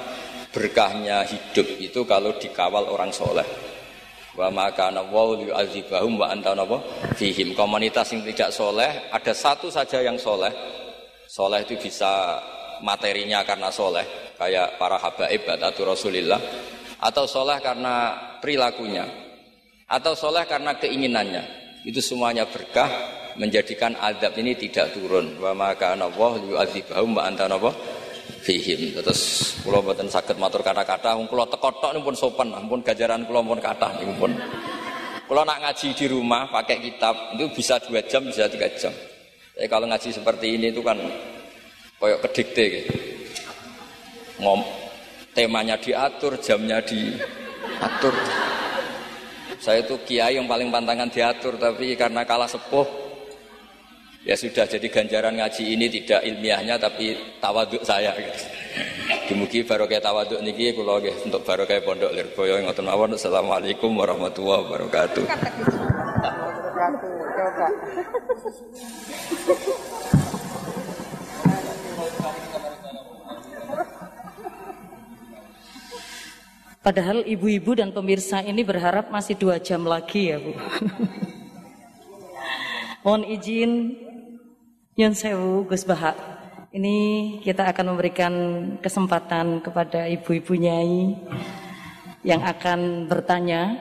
berkahnya 0.48 1.28
hidup 1.28 1.76
itu 1.76 2.08
kalau 2.08 2.40
dikawal 2.40 2.88
orang 2.88 3.12
soleh. 3.12 3.67
Wa 4.38 4.54
maka 4.54 4.94
nawau 4.94 5.34
yu'adzibahum 5.34 6.14
wa 6.14 6.30
anta 6.30 6.54
fihim. 7.18 7.58
Komunitas 7.58 8.14
yang 8.14 8.22
tidak 8.22 8.54
soleh 8.54 9.10
ada 9.10 9.34
satu 9.34 9.66
saja 9.66 9.98
yang 9.98 10.14
soleh. 10.14 10.54
Soleh 11.26 11.66
itu 11.66 11.74
bisa 11.74 12.38
materinya 12.86 13.42
karena 13.42 13.74
soleh 13.74 14.06
kayak 14.38 14.78
para 14.78 15.02
habaib 15.02 15.42
atau 15.42 15.82
Rasulillah 15.82 16.38
atau 17.02 17.26
soleh 17.26 17.58
karena 17.58 18.14
perilakunya 18.38 19.02
atau 19.90 20.14
soleh 20.14 20.46
karena 20.46 20.78
keinginannya 20.78 21.42
itu 21.82 21.98
semuanya 21.98 22.46
berkah 22.46 22.86
menjadikan 23.38 23.98
adab 23.98 24.38
ini 24.38 24.54
tidak 24.54 24.94
turun. 24.94 25.38
Wa 25.42 25.50
maka 25.50 25.98
Allah 25.98 26.32
yu'adzibahum 26.46 27.18
wa 27.18 27.26
anta 27.26 27.50
napa 27.50 27.74
fihim. 28.42 28.94
Terus 28.98 29.54
kula 29.62 29.82
mboten 29.82 30.08
saged 30.08 30.38
matur 30.38 30.62
kata-kata 30.62 31.18
wong 31.18 31.26
kula 31.26 31.46
teko 31.50 31.68
tok 31.78 31.92
pun 32.00 32.16
sopan, 32.16 32.54
pun 32.66 32.80
gajaran 32.82 33.26
kula 33.28 33.42
pun 33.42 33.58
kathah 33.58 33.98
niku 33.98 34.14
pun. 34.16 34.32
Kula 35.28 35.44
nak 35.44 35.60
ngaji 35.60 35.92
di 35.92 36.06
rumah 36.08 36.48
pakai 36.48 36.80
kitab 36.80 37.36
itu 37.36 37.52
bisa 37.52 37.76
dua 37.84 38.00
jam, 38.08 38.24
bisa 38.24 38.48
tiga 38.48 38.68
jam. 38.80 38.94
Tapi 39.52 39.68
kalau 39.68 39.84
ngaji 39.90 40.08
seperti 40.08 40.56
ini 40.56 40.72
itu 40.72 40.80
kan 40.80 40.96
koyok 42.00 42.30
kedikte 42.30 42.64
gitu. 42.64 42.94
Ngom 44.38 44.62
temanya 45.34 45.76
diatur, 45.76 46.38
jamnya 46.38 46.78
diatur. 46.80 48.14
Saya 49.58 49.82
itu 49.82 49.98
kiai 50.06 50.38
yang 50.38 50.46
paling 50.46 50.70
pantangan 50.70 51.10
diatur, 51.10 51.58
tapi 51.58 51.98
karena 51.98 52.22
kalah 52.22 52.46
sepuh, 52.46 52.86
ya 54.28 54.36
sudah 54.36 54.68
jadi 54.68 54.84
ganjaran 54.92 55.40
ngaji 55.40 55.72
ini 55.72 55.88
tidak 55.88 56.20
ilmiahnya 56.20 56.76
tapi 56.76 57.16
tawaduk 57.40 57.80
saya. 57.80 58.12
Dimugi 59.24 59.64
barokah 59.64 60.04
tawaduk 60.04 60.44
niki 60.44 60.76
kula 60.76 61.00
nggih 61.00 61.16
untuk 61.24 61.40
barokah 61.48 61.80
pondok 61.80 62.12
Lirboyo 62.12 62.60
ngoten 62.60 62.84
mawon. 62.84 63.16
Assalamualaikum 63.16 63.88
warahmatullahi 63.96 64.60
wabarakatuh. 64.68 65.24
Padahal 76.84 77.20
ibu-ibu 77.24 77.76
dan 77.76 77.92
pemirsa 77.92 78.40
ini 78.44 78.64
berharap 78.64 79.12
masih 79.12 79.36
dua 79.36 79.60
jam 79.60 79.84
lagi 79.84 80.32
ya 80.32 80.40
Bu. 80.40 80.52
Mohon 83.04 83.22
izin 83.28 83.72
Yun 84.98 85.14
Sewu 85.14 85.62
Gus 85.70 85.86
Bahak. 85.86 86.18
Ini 86.74 87.38
kita 87.46 87.70
akan 87.70 87.94
memberikan 87.94 88.34
kesempatan 88.82 89.62
kepada 89.62 90.10
ibu-ibu 90.10 90.58
nyai 90.58 91.14
yang 92.26 92.42
akan 92.42 93.06
bertanya. 93.06 93.78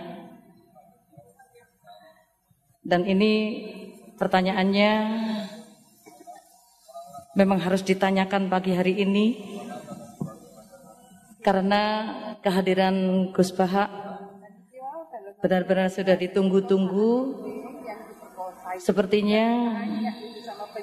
Dan 2.86 3.10
ini 3.10 3.34
pertanyaannya 4.22 4.92
memang 7.34 7.66
harus 7.66 7.82
ditanyakan 7.82 8.46
pagi 8.54 8.78
hari 8.78 9.02
ini 9.02 9.42
karena 11.42 12.14
kehadiran 12.46 13.34
Gus 13.34 13.50
Bahak 13.58 13.90
benar-benar 15.42 15.90
sudah 15.90 16.14
ditunggu-tunggu. 16.14 17.42
Sepertinya 18.78 19.74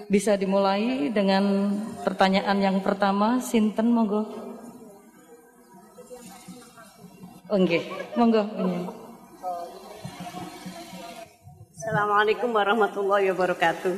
bisa 0.09 0.37
dimulai 0.37 1.09
dengan 1.09 1.75
pertanyaan 2.05 2.59
yang 2.61 2.79
pertama, 2.85 3.41
Sinten 3.41 3.89
monggo. 3.89 4.25
Oke, 7.49 7.81
monggo. 8.17 8.43
Assalamualaikum 11.77 12.51
warahmatullahi 12.53 13.29
wabarakatuh. 13.33 13.95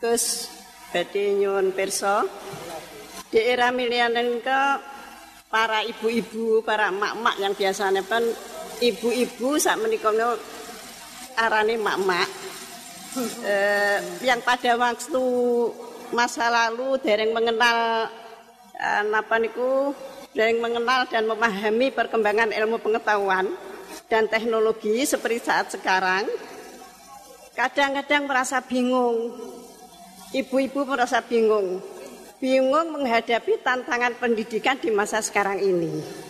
Gus, 0.00 0.48
badhe 0.92 1.40
nyuwun 1.40 1.72
pirsa. 1.72 2.24
Di 3.30 3.40
era 3.40 3.70
milenial 3.70 4.42
para 5.50 5.82
ibu-ibu, 5.82 6.62
para 6.62 6.94
mak-mak 6.94 7.36
yang 7.42 7.54
biasanya 7.54 8.02
kan 8.06 8.22
ibu-ibu 8.80 9.58
saat 9.58 9.78
menikah 9.82 10.14
arane 11.40 11.80
mak-mak 11.80 12.28
eh, 13.48 13.98
yang 14.20 14.44
pada 14.44 14.76
waktu 14.76 15.24
masa 16.12 16.52
lalu 16.52 17.00
dereng 17.00 17.32
mengenal 17.32 18.12
eh, 18.76 19.02
apa 19.08 19.40
niku 19.40 19.96
dereng 20.36 20.60
mengenal 20.60 21.08
dan 21.08 21.24
memahami 21.24 21.88
perkembangan 21.90 22.52
ilmu 22.52 22.76
pengetahuan 22.84 23.48
dan 24.12 24.28
teknologi 24.28 25.02
seperti 25.08 25.40
saat 25.40 25.72
sekarang 25.72 26.28
kadang-kadang 27.56 28.24
merasa 28.30 28.62
bingung. 28.62 29.34
Ibu-ibu 30.30 30.86
merasa 30.86 31.18
bingung. 31.26 31.82
Bingung 32.38 32.94
menghadapi 32.94 33.58
tantangan 33.60 34.14
pendidikan 34.16 34.78
di 34.78 34.94
masa 34.94 35.18
sekarang 35.20 35.58
ini 35.58 36.29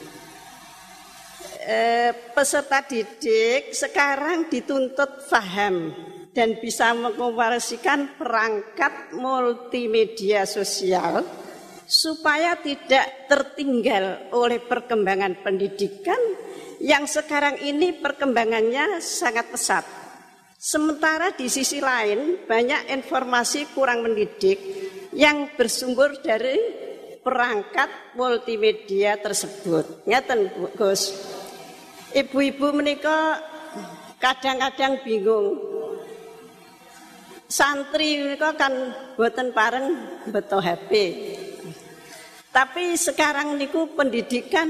eh, 1.70 2.10
peserta 2.34 2.82
didik 2.82 3.70
sekarang 3.70 4.50
dituntut 4.50 5.30
faham, 5.30 5.94
dan 6.34 6.58
bisa 6.58 6.90
mengoperasikan 6.94 8.18
perangkat 8.18 9.14
multimedia 9.14 10.46
sosial 10.46 11.22
supaya 11.90 12.54
tidak 12.58 13.26
tertinggal 13.26 14.30
oleh 14.30 14.62
perkembangan 14.62 15.42
pendidikan 15.42 16.18
yang 16.78 17.04
sekarang 17.10 17.58
ini 17.66 17.98
perkembangannya 17.98 19.02
sangat 19.02 19.50
pesat. 19.50 19.84
Sementara 20.54 21.34
di 21.34 21.50
sisi 21.50 21.82
lain 21.82 22.46
banyak 22.46 22.92
informasi 22.94 23.74
kurang 23.74 24.06
mendidik 24.06 24.60
yang 25.10 25.50
bersumber 25.58 26.14
dari 26.22 26.56
perangkat 27.20 28.14
multimedia 28.14 29.18
tersebut. 29.18 30.04
Ngeten 30.06 30.52
Gus. 30.76 31.39
Ibu-ibu 32.10 32.74
menikah 32.74 33.38
kadang-kadang 34.18 34.98
bingung. 35.06 35.54
Santri 37.50 38.22
menika 38.22 38.54
kan 38.54 38.94
boten 39.18 39.50
pareng 39.50 39.94
beto 40.30 40.62
HP. 40.62 40.90
Tapi 42.50 42.94
sekarang 42.98 43.58
niku 43.58 43.90
pendidikan 43.94 44.66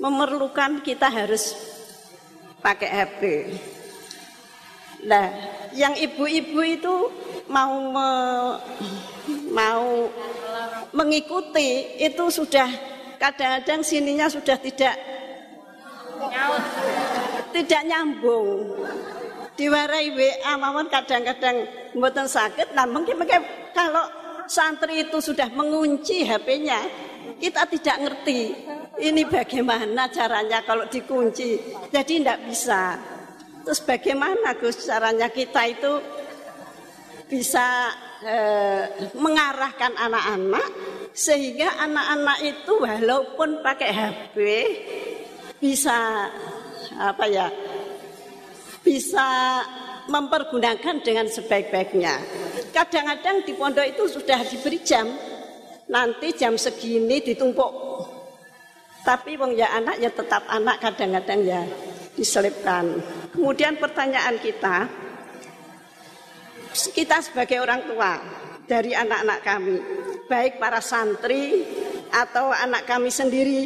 memerlukan 0.00 0.80
kita 0.80 1.08
harus 1.08 1.52
pakai 2.64 2.88
HP. 2.88 3.20
Nah, 5.04 5.32
yang 5.72 5.96
ibu-ibu 5.96 6.60
itu 6.60 6.94
mau 7.48 7.76
me, 7.92 8.08
mau 9.52 10.08
mengikuti 10.92 11.96
itu 12.00 12.24
sudah 12.28 12.68
kadang-kadang 13.16 13.80
sininya 13.80 14.28
sudah 14.28 14.56
tidak 14.60 14.96
tidak 17.52 17.82
nyambung. 17.86 18.74
Diwarai 19.58 20.08
WA 20.16 20.52
mawon 20.56 20.88
kadang-kadang 20.88 21.68
mboten 21.92 22.24
sakit, 22.24 22.72
nah 22.72 22.88
mungkin 22.88 23.20
kalau 23.76 24.08
santri 24.48 25.04
itu 25.04 25.20
sudah 25.20 25.52
mengunci 25.52 26.24
HP-nya, 26.24 26.80
kita 27.36 27.68
tidak 27.68 27.96
ngerti 28.00 28.56
ini 29.04 29.22
bagaimana 29.28 30.08
caranya 30.08 30.64
kalau 30.64 30.88
dikunci. 30.88 31.60
Jadi 31.92 32.24
tidak 32.24 32.40
bisa. 32.48 32.96
Terus 33.60 33.80
bagaimana 33.84 34.56
Gus 34.56 34.80
caranya 34.88 35.28
kita 35.28 35.62
itu 35.68 35.92
bisa 37.28 37.92
eh, 38.24 39.12
mengarahkan 39.14 39.94
anak-anak 39.94 40.68
sehingga 41.12 41.78
anak-anak 41.78 42.38
itu 42.42 42.72
walaupun 42.80 43.60
pakai 43.62 43.90
HP 43.92 44.36
bisa 45.60 46.26
apa 46.98 47.24
ya 47.30 47.46
bisa 48.80 49.28
mempergunakan 50.10 51.04
dengan 51.04 51.30
sebaik-baiknya. 51.30 52.18
Kadang-kadang 52.74 53.46
di 53.46 53.52
pondok 53.54 53.86
itu 53.86 54.10
sudah 54.10 54.42
diberi 54.42 54.82
jam, 54.82 55.06
nanti 55.86 56.34
jam 56.34 56.58
segini 56.58 57.22
ditumpuk. 57.22 57.70
Tapi 59.00 59.38
wong 59.38 59.56
ya 59.56 59.72
anak 59.72 59.96
ya 60.02 60.10
tetap 60.12 60.44
anak 60.50 60.82
kadang-kadang 60.82 61.40
ya 61.46 61.62
diselipkan. 62.18 63.00
Kemudian 63.32 63.80
pertanyaan 63.80 64.36
kita, 64.42 64.90
kita 66.92 67.16
sebagai 67.24 67.62
orang 67.62 67.86
tua 67.88 68.20
dari 68.68 68.92
anak-anak 68.92 69.38
kami, 69.40 69.76
baik 70.28 70.60
para 70.60 70.84
santri 70.84 71.64
atau 72.12 72.52
anak 72.52 72.84
kami 72.84 73.08
sendiri, 73.08 73.62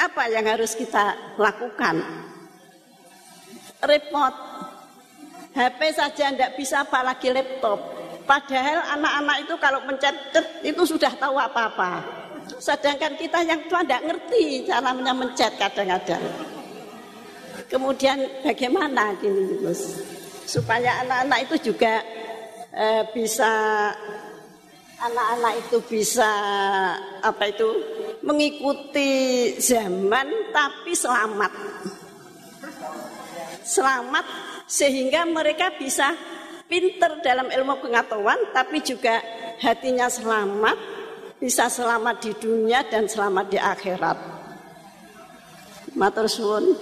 apa 0.00 0.30
yang 0.32 0.46
harus 0.48 0.72
kita 0.78 1.36
lakukan? 1.36 2.29
Repot, 3.80 4.34
HP 5.56 5.80
saja 5.96 6.30
tidak 6.30 6.52
bisa 6.54 6.84
apalagi 6.84 7.32
laptop. 7.32 7.80
Padahal 8.28 8.86
anak-anak 8.94 9.36
itu 9.42 9.54
kalau 9.58 9.80
mencet 9.88 10.14
itu 10.62 10.82
sudah 10.86 11.10
tahu 11.18 11.34
apa-apa. 11.34 12.04
Sedangkan 12.60 13.18
kita 13.18 13.42
yang 13.42 13.66
tua 13.66 13.82
tidak 13.82 14.04
ngerti 14.06 14.68
caranya 14.68 15.12
mencet 15.16 15.52
kadang-kadang. 15.58 16.22
Kemudian 17.66 18.18
bagaimana 18.42 19.14
gini 19.18 19.58
Gus? 19.62 20.02
Supaya 20.46 21.02
anak-anak 21.06 21.38
itu 21.46 21.70
juga 21.70 22.02
eh, 22.74 23.02
bisa 23.14 23.50
anak-anak 25.00 25.52
itu 25.66 25.78
bisa 25.88 26.30
apa 27.24 27.48
itu 27.48 27.68
mengikuti 28.20 29.10
zaman 29.56 30.52
tapi 30.52 30.92
selamat. 30.92 31.52
Selamat 33.70 34.26
sehingga 34.66 35.22
mereka 35.30 35.70
bisa 35.78 36.10
pinter 36.66 37.22
dalam 37.22 37.46
ilmu 37.54 37.78
pengetahuan 37.78 38.50
tapi 38.50 38.82
juga 38.82 39.22
hatinya 39.62 40.10
selamat, 40.10 40.74
bisa 41.38 41.70
selamat 41.70 42.16
di 42.18 42.32
dunia 42.34 42.82
dan 42.90 43.06
selamat 43.06 43.46
di 43.46 43.58
akhirat. 43.62 44.18
Matur 45.94 46.26
suwun. 46.26 46.74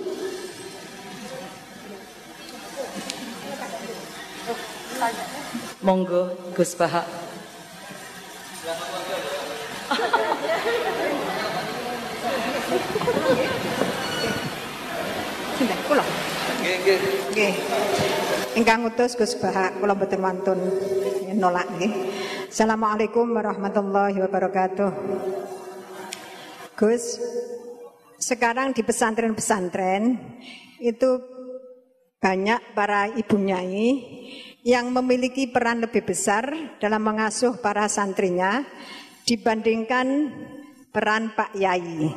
Monggo 5.85 6.33
Gus 6.57 6.73
Bahak. 6.73 7.05
Sinten 15.61 15.81
kula? 15.85 16.28
Ingkang 18.59 18.91
utus 18.91 19.15
Gus 19.15 19.39
Bahak 19.39 19.79
kula 19.79 19.95
mboten 19.95 20.19
wantun 20.19 20.59
nolak 21.39 21.71
nggih. 21.79 21.93
Assalamualaikum 22.51 23.31
warahmatullahi 23.31 24.19
wabarakatuh. 24.19 24.91
Gus, 26.75 27.23
sekarang 28.19 28.75
di 28.75 28.83
pesantren-pesantren 28.83 30.19
itu 30.83 31.23
banyak 32.19 32.75
para 32.75 33.07
ibu 33.15 33.39
nyai 33.39 33.91
yang 34.67 34.91
memiliki 34.91 35.47
peran 35.47 35.79
lebih 35.79 36.03
besar 36.03 36.75
dalam 36.83 37.03
mengasuh 37.07 37.63
para 37.63 37.87
santrinya 37.87 38.67
dibandingkan 39.23 40.35
peran 40.91 41.31
Pak 41.39 41.55
Yai. 41.55 42.11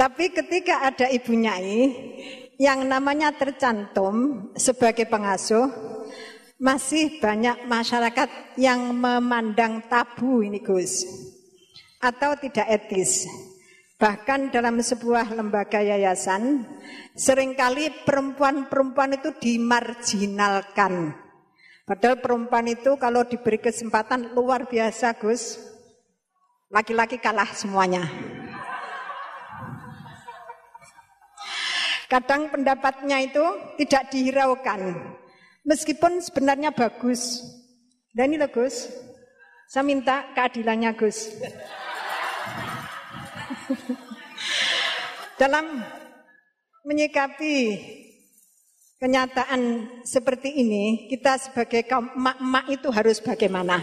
Tapi 0.00 0.24
ketika 0.32 0.80
ada 0.88 1.06
ibu 1.12 1.36
nyai 1.36 1.92
yang 2.56 2.88
namanya 2.88 3.32
tercantum 3.36 4.48
sebagai 4.56 5.04
pengasuh, 5.06 5.68
masih 6.60 7.20
banyak 7.24 7.64
masyarakat 7.64 8.28
yang 8.60 8.92
memandang 8.92 9.80
tabu 9.88 10.44
ini 10.44 10.60
Gus 10.60 11.08
atau 12.00 12.36
tidak 12.36 12.68
etis. 12.68 13.28
Bahkan 14.00 14.48
dalam 14.48 14.80
sebuah 14.80 15.36
lembaga 15.36 15.84
yayasan, 15.84 16.64
sering 17.12 17.52
kali 17.52 17.92
perempuan-perempuan 18.08 19.20
itu 19.20 19.36
dimarginalkan. 19.36 21.12
Padahal 21.84 22.16
perempuan 22.24 22.64
itu 22.72 22.96
kalau 22.96 23.28
diberi 23.28 23.60
kesempatan 23.60 24.32
luar 24.32 24.64
biasa 24.72 25.20
Gus, 25.20 25.69
laki-laki 26.70 27.18
kalah 27.18 27.50
semuanya. 27.50 28.06
Kadang 32.06 32.50
pendapatnya 32.50 33.22
itu 33.22 33.42
tidak 33.78 34.10
dihiraukan. 34.10 34.98
Meskipun 35.66 36.18
sebenarnya 36.22 36.74
bagus. 36.74 37.42
Dan 38.10 38.34
ini 38.34 38.42
Gus, 38.50 38.90
saya 39.70 39.86
minta 39.86 40.26
keadilannya 40.34 40.90
Gus. 40.98 41.30
Dalam 45.40 45.86
menyikapi 46.82 47.78
kenyataan 48.98 49.86
seperti 50.02 50.58
ini, 50.58 51.06
kita 51.06 51.38
sebagai 51.38 51.86
kaum 51.86 52.10
emak-emak 52.18 52.66
itu 52.74 52.90
harus 52.90 53.22
bagaimana? 53.22 53.78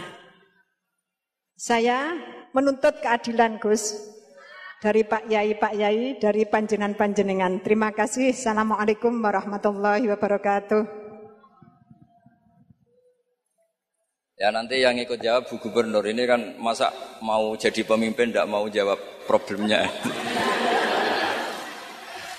Saya 1.56 2.12
menuntut 2.58 2.98
keadilan 2.98 3.62
Gus 3.62 3.94
dari 4.82 5.06
Pak 5.06 5.30
Yai, 5.30 5.54
Pak 5.54 5.74
Yai, 5.78 6.18
dari 6.18 6.42
panjenengan-panjenengan. 6.42 7.62
Terima 7.62 7.94
kasih. 7.94 8.34
Assalamualaikum 8.34 9.14
warahmatullahi 9.22 10.10
wabarakatuh. 10.10 10.82
Ya 14.38 14.54
nanti 14.54 14.82
yang 14.82 14.94
ikut 14.98 15.18
jawab 15.18 15.50
Bu 15.50 15.58
Gubernur 15.58 16.06
ini 16.06 16.22
kan 16.22 16.54
masa 16.62 16.94
mau 17.22 17.58
jadi 17.58 17.82
pemimpin 17.82 18.30
tidak 18.30 18.46
mau 18.46 18.70
jawab 18.70 18.98
problemnya. 19.26 19.82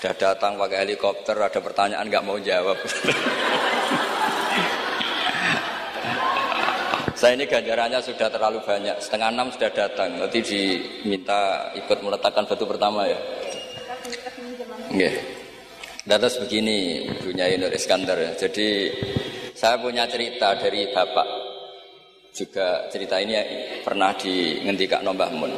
Sudah 0.00 0.16
datang 0.16 0.56
pakai 0.56 0.88
helikopter, 0.88 1.36
ada 1.36 1.60
pertanyaan 1.60 2.08
nggak 2.08 2.24
mau 2.24 2.40
jawab. 2.40 2.76
Saya 7.20 7.36
ini 7.36 7.44
ganjarannya 7.44 8.00
sudah 8.00 8.32
terlalu 8.32 8.64
banyak, 8.64 8.96
setengah 8.96 9.28
enam 9.28 9.52
sudah 9.52 9.68
datang. 9.68 10.16
Nanti 10.16 10.40
diminta 10.40 11.68
ikut 11.76 12.00
meletakkan 12.00 12.48
batu 12.48 12.64
pertama 12.64 13.04
ya. 13.04 13.20
Oke. 14.88 15.10
Datas 16.08 16.40
begini, 16.40 17.04
punya 17.20 17.44
Nur 17.60 17.76
Iskandar. 17.76 18.16
Jadi 18.40 18.88
saya 19.52 19.76
punya 19.76 20.08
cerita 20.08 20.56
dari 20.56 20.88
bapak. 20.96 21.28
Juga 22.32 22.88
cerita 22.88 23.20
ini 23.20 23.36
pernah 23.84 24.16
di 24.16 24.64
ngendikak 24.64 25.04
Mbah 25.04 25.32
Mun. 25.36 25.52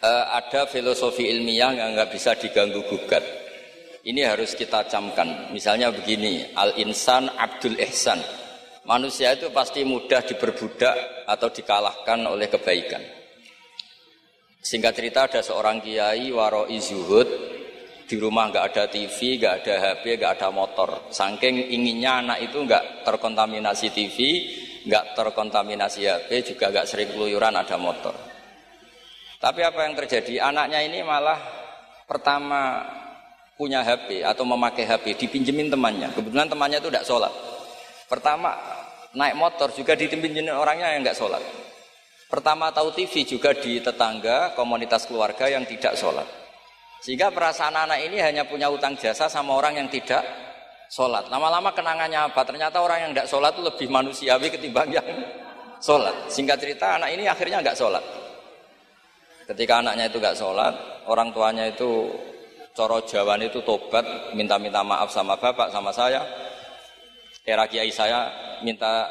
E, 0.00 0.12
ada 0.40 0.64
filosofi 0.72 1.36
ilmiah 1.36 1.76
yang 1.76 1.92
nggak 1.92 2.08
bisa 2.16 2.32
diganggu 2.32 2.80
gugat. 2.88 3.20
Ini 4.08 4.24
harus 4.24 4.56
kita 4.56 4.88
camkan. 4.88 5.52
Misalnya 5.52 5.92
begini, 5.92 6.48
al-insan 6.56 7.28
abdul 7.36 7.76
ihsan. 7.76 8.45
Manusia 8.86 9.34
itu 9.34 9.50
pasti 9.50 9.82
mudah 9.82 10.22
diperbudak 10.22 11.26
atau 11.26 11.50
dikalahkan 11.50 12.22
oleh 12.22 12.46
kebaikan. 12.46 13.02
Singkat 14.62 14.92
cerita 14.94 15.26
ada 15.26 15.42
seorang 15.42 15.82
kiai 15.82 16.30
waro 16.30 16.70
zuhud 16.70 17.26
di 18.06 18.14
rumah 18.14 18.46
nggak 18.46 18.64
ada 18.70 18.84
TV, 18.86 19.42
nggak 19.42 19.54
ada 19.62 19.74
HP, 19.82 20.22
nggak 20.22 20.32
ada 20.38 20.48
motor. 20.54 21.10
Saking 21.10 21.74
inginnya 21.74 22.22
anak 22.22 22.46
itu 22.46 22.62
nggak 22.62 23.02
terkontaminasi 23.02 23.90
TV, 23.90 24.18
nggak 24.86 25.18
terkontaminasi 25.18 26.06
HP, 26.06 26.54
juga 26.54 26.70
nggak 26.70 26.86
sering 26.86 27.10
keluyuran 27.10 27.58
ada 27.58 27.74
motor. 27.74 28.14
Tapi 29.42 29.60
apa 29.66 29.82
yang 29.82 29.98
terjadi? 29.98 30.46
Anaknya 30.46 30.86
ini 30.86 31.02
malah 31.02 31.38
pertama 32.06 32.86
punya 33.58 33.82
HP 33.82 34.22
atau 34.22 34.46
memakai 34.46 34.86
HP 34.86 35.26
dipinjemin 35.26 35.74
temannya. 35.74 36.14
Kebetulan 36.14 36.46
temannya 36.46 36.78
itu 36.78 36.90
tidak 36.90 37.06
sholat. 37.06 37.45
Pertama 38.06 38.54
naik 39.14 39.34
motor 39.34 39.74
juga 39.74 39.98
dipinjemin 39.98 40.54
orangnya 40.54 40.94
yang 40.94 41.02
nggak 41.02 41.18
sholat. 41.18 41.42
Pertama 42.26 42.74
tahu 42.74 42.90
TV 42.90 43.22
juga 43.22 43.54
di 43.54 43.78
tetangga 43.78 44.54
komunitas 44.58 45.06
keluarga 45.06 45.46
yang 45.46 45.62
tidak 45.62 45.94
sholat. 45.94 46.26
Sehingga 47.02 47.30
perasaan 47.30 47.86
anak 47.86 48.02
ini 48.02 48.18
hanya 48.18 48.42
punya 48.46 48.66
utang 48.66 48.98
jasa 48.98 49.30
sama 49.30 49.54
orang 49.54 49.78
yang 49.78 49.88
tidak 49.90 50.26
sholat. 50.90 51.30
Lama-lama 51.30 51.70
kenangannya 51.70 52.30
apa? 52.30 52.42
Ternyata 52.42 52.82
orang 52.82 52.98
yang 53.06 53.10
tidak 53.14 53.28
sholat 53.30 53.54
itu 53.54 53.62
lebih 53.62 53.88
manusiawi 53.90 54.48
ketimbang 54.50 54.90
yang 54.90 55.06
sholat. 55.78 56.26
Singkat 56.26 56.58
cerita 56.58 56.98
anak 56.98 57.14
ini 57.14 57.30
akhirnya 57.30 57.62
nggak 57.62 57.78
sholat. 57.78 58.02
Ketika 59.46 59.78
anaknya 59.78 60.10
itu 60.10 60.18
nggak 60.18 60.34
sholat, 60.34 60.74
orang 61.06 61.30
tuanya 61.30 61.70
itu 61.70 62.10
coro 62.74 62.98
jawan 63.06 63.38
itu 63.46 63.62
tobat, 63.62 64.34
minta-minta 64.34 64.82
maaf 64.82 65.14
sama 65.14 65.38
bapak, 65.38 65.70
sama 65.70 65.94
saya. 65.94 66.45
Era 67.46 67.70
kiai 67.70 67.94
saya 67.94 68.26
minta 68.66 69.06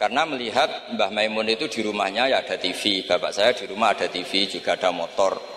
karena 0.00 0.24
melihat 0.24 0.96
Mbah 0.96 1.12
Maimun 1.12 1.52
itu 1.52 1.68
di 1.68 1.84
rumahnya 1.84 2.32
ya 2.32 2.40
ada 2.40 2.56
TV, 2.56 3.04
bapak 3.04 3.30
saya 3.30 3.52
di 3.52 3.68
rumah 3.68 3.92
ada 3.92 4.08
TV, 4.08 4.48
juga 4.48 4.74
ada 4.74 4.88
motor 4.88 5.54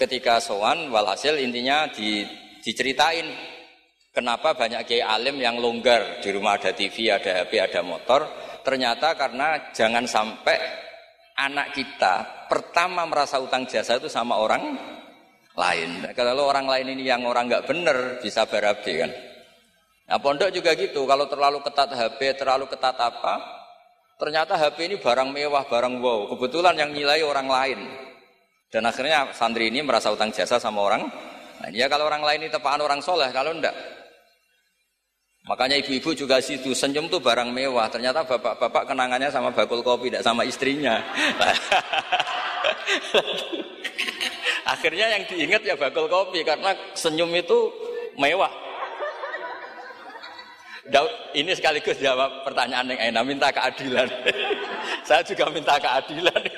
ketika 0.00 0.38
sowan 0.38 0.88
walhasil 0.88 1.36
intinya 1.36 1.84
di, 1.90 2.22
diceritain 2.64 3.28
kenapa 4.08 4.54
banyak 4.54 4.88
kiai 4.88 5.04
alim 5.04 5.36
yang 5.36 5.60
longgar 5.60 6.24
di 6.24 6.32
rumah 6.32 6.56
ada 6.56 6.72
TV, 6.72 7.12
ada 7.12 7.44
HP, 7.44 7.60
ada 7.60 7.80
motor. 7.84 8.20
Ternyata 8.60 9.16
karena 9.16 9.72
jangan 9.72 10.04
sampai 10.04 10.56
anak 11.36 11.72
kita 11.72 12.48
pertama 12.48 13.08
merasa 13.08 13.40
utang 13.40 13.64
jasa 13.64 13.96
itu 13.96 14.08
sama 14.08 14.36
orang 14.36 14.76
lain. 15.56 16.04
Kalau 16.12 16.48
orang 16.48 16.68
lain 16.68 16.96
ini 16.96 17.08
yang 17.08 17.24
orang 17.24 17.48
nggak 17.48 17.64
bener 17.68 18.20
bisa 18.20 18.44
berabe 18.44 18.92
kan. 19.00 19.10
Nah 20.10 20.18
pondok 20.18 20.50
juga 20.50 20.74
gitu. 20.74 21.06
Kalau 21.06 21.30
terlalu 21.30 21.62
ketat 21.62 21.94
HP, 21.94 22.34
terlalu 22.34 22.66
ketat 22.66 22.98
apa, 22.98 23.38
ternyata 24.18 24.58
HP 24.58 24.90
ini 24.90 24.96
barang 24.98 25.30
mewah, 25.30 25.62
barang 25.70 26.02
wow. 26.02 26.26
Kebetulan 26.34 26.74
yang 26.74 26.90
nilai 26.90 27.22
orang 27.22 27.46
lain. 27.46 27.78
Dan 28.70 28.90
akhirnya 28.90 29.30
santri 29.30 29.70
ini 29.70 29.86
merasa 29.86 30.10
utang 30.10 30.34
jasa 30.34 30.58
sama 30.58 30.82
orang. 30.82 31.06
Nah, 31.62 31.70
ya 31.70 31.86
kalau 31.86 32.10
orang 32.10 32.26
lain 32.26 32.46
ini 32.46 32.50
tepaan 32.50 32.82
orang 32.82 32.98
soleh, 32.98 33.30
kalau 33.30 33.54
enggak. 33.54 33.74
Makanya 35.46 35.78
ibu-ibu 35.82 36.14
juga 36.14 36.38
situ 36.42 36.74
senyum 36.74 37.06
tuh 37.06 37.22
barang 37.22 37.50
mewah. 37.50 37.86
Ternyata 37.90 38.26
bapak-bapak 38.26 38.90
kenangannya 38.90 39.30
sama 39.30 39.54
bakul 39.54 39.82
kopi, 39.82 40.10
tidak 40.10 40.26
sama 40.26 40.42
istrinya. 40.42 41.02
Akhirnya 44.74 45.06
yang 45.18 45.22
diingat 45.26 45.62
ya 45.66 45.74
bakul 45.74 46.06
kopi 46.06 46.42
karena 46.46 46.74
senyum 46.94 47.30
itu 47.34 47.70
mewah. 48.18 48.69
Ini 51.30 51.54
sekaligus 51.54 52.02
jawab 52.02 52.42
pertanyaan 52.42 52.90
yang 52.90 53.00
enak, 53.14 53.22
minta 53.22 53.48
keadilan. 53.54 54.10
Saya 55.06 55.22
juga 55.22 55.46
minta 55.50 55.78
keadilan. 55.78 56.42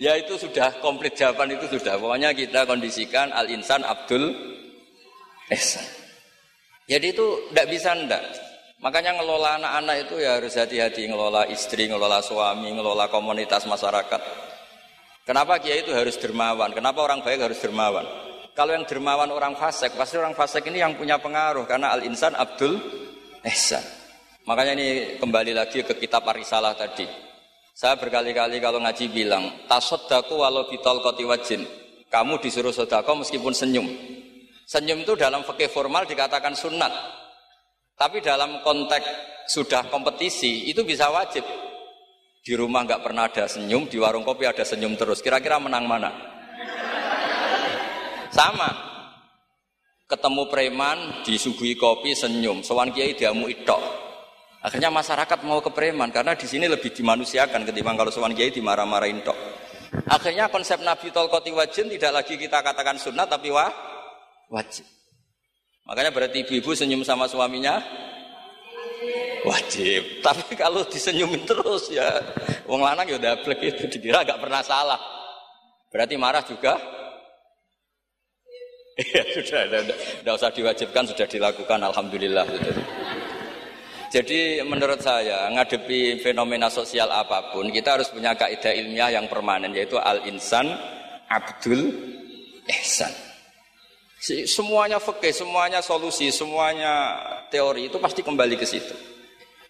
Ya 0.00 0.16
itu 0.16 0.32
sudah 0.40 0.80
komplit 0.80 1.12
jawaban 1.12 1.52
itu 1.52 1.76
sudah. 1.76 2.00
Pokoknya 2.00 2.32
kita 2.32 2.64
kondisikan 2.64 3.36
al-insan 3.36 3.84
Abdul 3.84 4.32
Ehsan. 5.52 5.84
Jadi 6.88 7.12
itu 7.12 7.52
tidak 7.52 7.68
bisa 7.68 7.92
ndak. 7.92 8.24
Makanya 8.80 9.20
ngelola 9.20 9.60
anak-anak 9.60 10.08
itu 10.08 10.24
ya 10.24 10.40
harus 10.40 10.56
hati-hati 10.56 11.04
ngelola 11.04 11.44
istri, 11.52 11.84
ngelola 11.84 12.24
suami, 12.24 12.72
ngelola 12.72 13.12
komunitas 13.12 13.68
masyarakat. 13.68 14.22
Kenapa 15.28 15.60
kiai 15.60 15.84
itu 15.84 15.92
harus 15.92 16.16
dermawan? 16.16 16.72
Kenapa 16.72 17.04
orang 17.04 17.20
baik 17.20 17.44
harus 17.44 17.60
dermawan? 17.60 18.08
Kalau 18.60 18.76
yang 18.76 18.84
dermawan 18.84 19.32
orang 19.32 19.56
fasik, 19.56 19.96
pasti 19.96 20.20
orang 20.20 20.36
fasik 20.36 20.68
ini 20.68 20.84
yang 20.84 20.92
punya 20.92 21.16
pengaruh 21.16 21.64
karena 21.64 21.96
al-insan 21.96 22.36
Abdul 22.36 22.76
Ehsan. 23.40 23.80
Makanya 24.44 24.76
ini 24.76 24.88
kembali 25.16 25.56
lagi 25.56 25.80
ke 25.80 25.96
kitab 25.96 26.28
Arisalah 26.28 26.76
tadi. 26.76 27.08
Saya 27.72 27.96
berkali-kali 27.96 28.60
kalau 28.60 28.76
ngaji 28.84 29.08
bilang, 29.08 29.64
tasoddaku 29.64 30.44
walau 30.44 30.68
bitol 30.68 31.00
wajin. 31.00 31.64
Kamu 32.12 32.36
disuruh 32.36 32.68
sodako 32.68 33.24
meskipun 33.24 33.56
senyum. 33.56 33.88
Senyum 34.68 35.08
itu 35.08 35.16
dalam 35.16 35.40
fikih 35.40 35.72
formal 35.72 36.04
dikatakan 36.04 36.52
sunat. 36.52 36.92
Tapi 37.96 38.20
dalam 38.20 38.60
konteks 38.60 39.08
sudah 39.48 39.88
kompetisi 39.88 40.68
itu 40.68 40.84
bisa 40.84 41.08
wajib. 41.08 41.48
Di 42.44 42.52
rumah 42.60 42.84
nggak 42.84 43.00
pernah 43.00 43.24
ada 43.24 43.48
senyum, 43.48 43.88
di 43.88 43.96
warung 43.96 44.20
kopi 44.20 44.44
ada 44.44 44.68
senyum 44.68 45.00
terus. 45.00 45.24
Kira-kira 45.24 45.56
menang 45.56 45.88
mana? 45.88 46.39
Sama. 48.40 48.70
Ketemu 50.08 50.42
preman, 50.48 50.98
disuguhi 51.28 51.76
kopi, 51.76 52.16
senyum. 52.16 52.64
Sowan 52.64 52.88
kiai 52.90 53.12
diamu 53.12 53.46
itok 53.52 53.78
Akhirnya 54.60 54.92
masyarakat 54.92 55.40
mau 55.48 55.64
ke 55.64 55.72
preman 55.72 56.12
karena 56.12 56.36
di 56.36 56.44
sini 56.44 56.68
lebih 56.68 56.92
dimanusiakan 56.92 57.64
ketimbang 57.64 57.96
kalau 57.96 58.12
sowan 58.12 58.36
kiai 58.36 58.52
dimarah-marahin 58.52 59.24
tok. 59.24 59.36
Akhirnya 60.04 60.52
konsep 60.52 60.84
Nabi 60.84 61.08
Tolkoti 61.08 61.48
wajib 61.48 61.88
tidak 61.88 62.12
lagi 62.20 62.36
kita 62.36 62.60
katakan 62.60 63.00
sunnah 63.00 63.24
tapi 63.24 63.48
wah, 63.48 63.72
wajib. 64.52 64.84
Makanya 65.88 66.12
berarti 66.12 66.44
ibu-ibu 66.44 66.76
senyum 66.76 67.00
sama 67.00 67.24
suaminya 67.24 67.80
wajib. 69.48 70.04
Tapi 70.26 70.52
kalau 70.54 70.84
disenyumin 70.84 71.48
terus 71.48 71.88
ya 71.88 72.20
wong 72.68 72.84
lanang 72.84 73.08
ya 73.08 73.16
udah 73.16 73.40
itu 73.40 73.88
dikira 73.88 74.22
gak 74.28 74.38
pernah 74.38 74.60
salah. 74.60 75.00
Berarti 75.88 76.14
marah 76.20 76.44
juga 76.44 76.99
Ya 78.98 79.22
sudah, 79.32 79.86
sudah, 80.20 80.32
usah 80.36 80.50
diwajibkan, 80.52 81.08
sudah 81.08 81.24
dilakukan, 81.24 81.80
alhamdulillah. 81.80 82.44
Gitu. 82.52 82.70
Jadi 84.10 84.58
menurut 84.66 84.98
saya 84.98 85.46
ngadepi 85.54 86.18
fenomena 86.18 86.66
sosial 86.66 87.06
apa 87.14 87.54
pun 87.54 87.70
kita 87.70 87.94
harus 87.94 88.10
punya 88.10 88.34
kaidah 88.34 88.74
ilmiah 88.74 89.14
yang 89.14 89.30
permanen 89.30 89.70
yaitu 89.70 89.94
al 89.94 90.26
insan 90.26 90.66
abdul 91.30 91.94
ihsan. 92.66 93.14
Semuanya 94.50 95.00
fikih, 95.00 95.32
semuanya 95.32 95.80
solusi, 95.80 96.28
semuanya 96.28 97.16
teori 97.48 97.88
itu 97.88 97.96
pasti 97.96 98.20
kembali 98.20 98.58
ke 98.58 98.66
situ. 98.68 98.92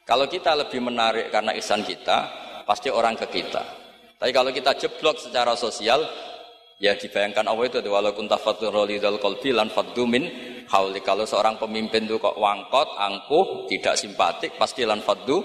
Kalau 0.03 0.27
kita 0.27 0.59
lebih 0.59 0.83
menarik 0.83 1.31
karena 1.31 1.55
ihsan 1.61 1.87
kita, 1.87 2.27
pasti 2.67 2.91
orang 2.91 3.15
ke 3.15 3.31
kita. 3.31 3.63
Tapi 4.19 4.33
kalau 4.35 4.51
kita 4.51 4.75
jeblok 4.75 5.23
secara 5.23 5.55
sosial, 5.55 6.03
ya 6.81 6.97
dibayangkan 6.97 7.45
Allah 7.45 7.69
itu 7.69 7.79
walau 7.93 8.17
kunta 8.17 8.41
faturolidal 8.41 9.21
kolbi 9.21 9.53
lan 9.53 9.69
min 10.09 10.25
hauli. 10.67 11.01
Kalau 11.05 11.29
seorang 11.29 11.61
pemimpin 11.61 12.09
itu 12.09 12.17
kok 12.17 12.41
wangkot, 12.41 12.97
angkuh, 12.97 13.69
tidak 13.69 14.01
simpatik, 14.01 14.57
pasti 14.57 14.89
lan 14.89 15.05
faddu 15.05 15.45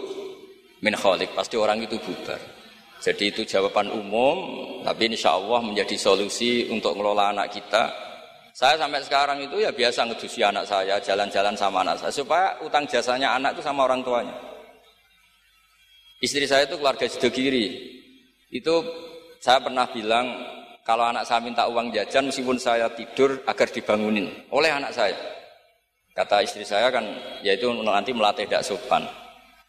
min 0.80 0.96
khalik. 0.96 1.36
Pasti 1.36 1.60
orang 1.60 1.84
itu 1.84 2.00
bubar. 2.00 2.40
Jadi 3.04 3.30
itu 3.30 3.46
jawaban 3.46 3.92
umum, 3.92 4.38
tapi 4.82 5.12
insya 5.12 5.36
Allah 5.38 5.62
menjadi 5.62 5.94
solusi 6.00 6.72
untuk 6.72 6.96
ngelola 6.98 7.36
anak 7.36 7.54
kita. 7.54 7.92
Saya 8.56 8.80
sampai 8.80 9.04
sekarang 9.04 9.44
itu 9.44 9.60
ya 9.60 9.70
biasa 9.76 10.08
ngedusi 10.08 10.40
anak 10.40 10.64
saya, 10.64 10.96
jalan-jalan 11.04 11.54
sama 11.60 11.84
anak 11.84 12.00
saya, 12.00 12.10
supaya 12.16 12.56
utang 12.64 12.88
jasanya 12.88 13.36
anak 13.36 13.52
itu 13.60 13.62
sama 13.62 13.84
orang 13.84 14.00
tuanya. 14.00 14.32
Istri 16.24 16.48
saya 16.48 16.64
itu 16.64 16.80
keluarga 16.80 17.04
Sidogiri. 17.06 17.68
Itu 18.48 18.80
saya 19.44 19.60
pernah 19.60 19.86
bilang 19.92 20.32
kalau 20.86 21.10
anak 21.10 21.26
saya 21.26 21.42
minta 21.42 21.66
uang 21.66 21.90
jajan 21.90 22.30
meskipun 22.30 22.62
saya 22.62 22.86
tidur 22.94 23.42
agar 23.50 23.66
dibangunin 23.74 24.30
oleh 24.54 24.70
anak 24.70 24.94
saya. 24.94 25.18
Kata 26.14 26.46
istri 26.46 26.62
saya 26.62 26.94
kan 26.94 27.02
yaitu 27.42 27.74
nanti 27.74 28.14
melatih 28.14 28.46
tidak 28.46 28.62
sopan. 28.62 29.02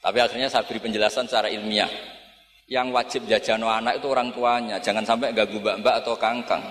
Tapi 0.04 0.20
akhirnya 0.20 0.52
saya 0.52 0.68
beri 0.68 0.78
penjelasan 0.78 1.24
secara 1.24 1.48
ilmiah. 1.48 1.88
Yang 2.68 2.88
wajib 2.92 3.22
jajan 3.32 3.64
anak 3.64 3.96
itu 3.96 4.06
orang 4.12 4.28
tuanya, 4.34 4.76
jangan 4.76 5.08
sampai 5.08 5.32
ganggu 5.32 5.56
mbak-mbak 5.56 6.04
atau 6.04 6.14
kangkang. 6.20 6.62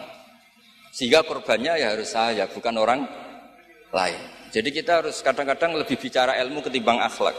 Sehingga 0.94 1.26
korbannya 1.26 1.82
ya 1.82 1.98
harus 1.98 2.14
saya, 2.14 2.46
bukan 2.48 2.76
orang 2.78 3.02
lain. 3.92 4.20
Jadi 4.54 4.70
kita 4.72 5.04
harus 5.04 5.20
kadang-kadang 5.26 5.76
lebih 5.76 5.98
bicara 6.00 6.38
ilmu 6.40 6.64
ketimbang 6.64 7.02
akhlak. 7.02 7.36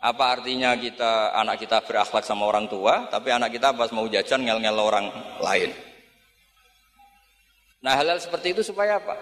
Apa 0.00 0.40
artinya 0.40 0.72
kita 0.76 1.36
anak 1.36 1.60
kita 1.60 1.84
berakhlak 1.84 2.24
sama 2.24 2.48
orang 2.48 2.68
tua, 2.68 3.08
tapi 3.12 3.32
anak 3.32 3.52
kita 3.52 3.76
pas 3.76 3.92
mau 3.92 4.08
jajan 4.08 4.44
ngel-ngel 4.44 4.76
orang 4.80 5.06
lain. 5.44 5.89
Nah 7.80 7.96
hal-hal 7.96 8.20
seperti 8.20 8.52
itu 8.52 8.62
supaya 8.64 9.00
apa? 9.00 9.16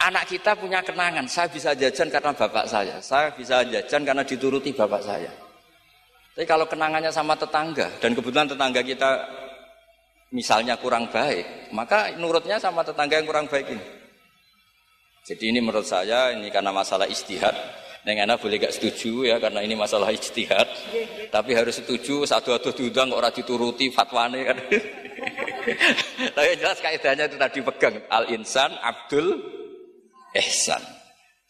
Anak 0.00 0.32
kita 0.32 0.56
punya 0.56 0.80
kenangan, 0.80 1.28
saya 1.28 1.52
bisa 1.52 1.76
jajan 1.76 2.08
karena 2.08 2.32
bapak 2.32 2.64
saya, 2.64 2.96
saya 3.04 3.30
bisa 3.36 3.60
jajan 3.68 4.00
karena 4.00 4.24
dituruti 4.24 4.72
bapak 4.72 5.04
saya. 5.04 5.28
Tapi 6.32 6.48
kalau 6.48 6.64
kenangannya 6.64 7.12
sama 7.12 7.36
tetangga, 7.36 8.00
dan 8.00 8.16
kebetulan 8.16 8.48
tetangga 8.48 8.80
kita 8.80 9.10
misalnya 10.32 10.80
kurang 10.80 11.12
baik, 11.12 11.68
maka 11.76 12.16
nurutnya 12.16 12.56
sama 12.56 12.80
tetangga 12.80 13.20
yang 13.20 13.28
kurang 13.28 13.44
baik 13.44 13.76
ini. 13.76 13.86
Jadi 15.20 15.52
ini 15.52 15.60
menurut 15.60 15.84
saya 15.84 16.32
ini 16.32 16.48
karena 16.48 16.72
masalah 16.72 17.04
istihad. 17.04 17.52
Neng 18.00 18.24
anak 18.24 18.40
boleh 18.40 18.56
gak 18.56 18.72
setuju 18.72 19.28
ya 19.28 19.36
karena 19.36 19.60
ini 19.60 19.76
masalah 19.76 20.08
istihad. 20.08 20.64
Tapi 21.28 21.52
harus 21.52 21.84
setuju 21.84 22.24
satu 22.24 22.56
atau 22.56 22.72
diundang 22.72 23.12
orang 23.12 23.28
dituruti 23.28 23.92
fatwane 23.92 24.40
kan. 24.48 24.56
Tapi 26.36 26.60
jelas 26.60 26.78
kaidahnya 26.84 27.30
itu 27.30 27.36
tadi 27.40 27.60
pegang 27.64 27.96
al 28.12 28.28
insan 28.28 28.74
abdul 28.80 29.40
ihsan. 30.36 30.82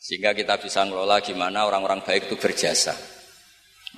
Sehingga 0.00 0.32
kita 0.32 0.56
bisa 0.56 0.86
ngelola 0.86 1.20
gimana 1.20 1.68
orang-orang 1.68 2.00
baik 2.00 2.30
itu 2.30 2.36
berjasa. 2.40 2.96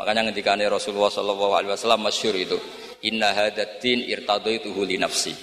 Makanya 0.01 0.33
ketika 0.33 0.57
Rasulullah 0.57 1.13
Shallallahu 1.13 1.53
Alaihi 1.53 1.73
Wasallam 1.77 2.03
masyur 2.03 2.33
itu, 2.35 2.57
Inna 3.05 3.37
hadatin 3.37 4.03
irtadoituhu 4.09 4.83
li 4.89 4.97
nafsi, 4.97 5.37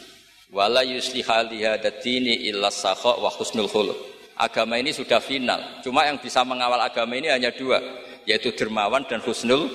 wala 0.49 0.81
yusliha 0.81 1.47
li 1.47 1.63
hadatini 1.63 2.49
illa 2.49 2.73
sakha 2.73 3.21
wa 3.21 3.29
husnul 3.29 3.69
khuluq 3.69 4.09
agama 4.39 4.79
ini 4.79 4.95
sudah 4.95 5.19
final. 5.19 5.83
Cuma 5.83 6.07
yang 6.07 6.17
bisa 6.17 6.41
mengawal 6.47 6.79
agama 6.79 7.19
ini 7.19 7.27
hanya 7.27 7.51
dua, 7.51 7.83
yaitu 8.23 8.55
dermawan 8.55 9.03
dan 9.05 9.19
husnul 9.19 9.67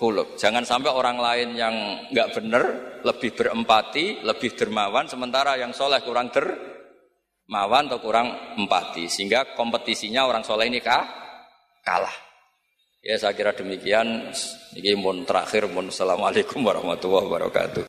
huluk. 0.00 0.36
Jangan 0.36 0.64
sampai 0.64 0.92
orang 0.92 1.16
lain 1.16 1.48
yang 1.56 1.74
nggak 2.12 2.28
benar 2.36 2.64
lebih 3.04 3.32
berempati, 3.32 4.20
lebih 4.24 4.52
dermawan, 4.52 5.08
sementara 5.08 5.56
yang 5.56 5.72
soleh 5.72 6.02
kurang 6.04 6.28
dermawan 6.32 7.88
atau 7.88 8.00
kurang 8.02 8.58
empati, 8.60 9.08
sehingga 9.08 9.56
kompetisinya 9.56 10.28
orang 10.28 10.44
soleh 10.44 10.68
ini 10.68 10.82
kah? 10.82 11.26
kalah. 11.86 12.16
Ya 13.06 13.14
saya 13.14 13.38
kira 13.38 13.54
demikian. 13.54 14.34
Ini 14.74 14.98
mohon 14.98 15.22
terakhir, 15.22 15.70
mohon 15.70 15.94
assalamualaikum 15.94 16.58
warahmatullahi 16.66 17.30
wabarakatuh. 17.30 17.84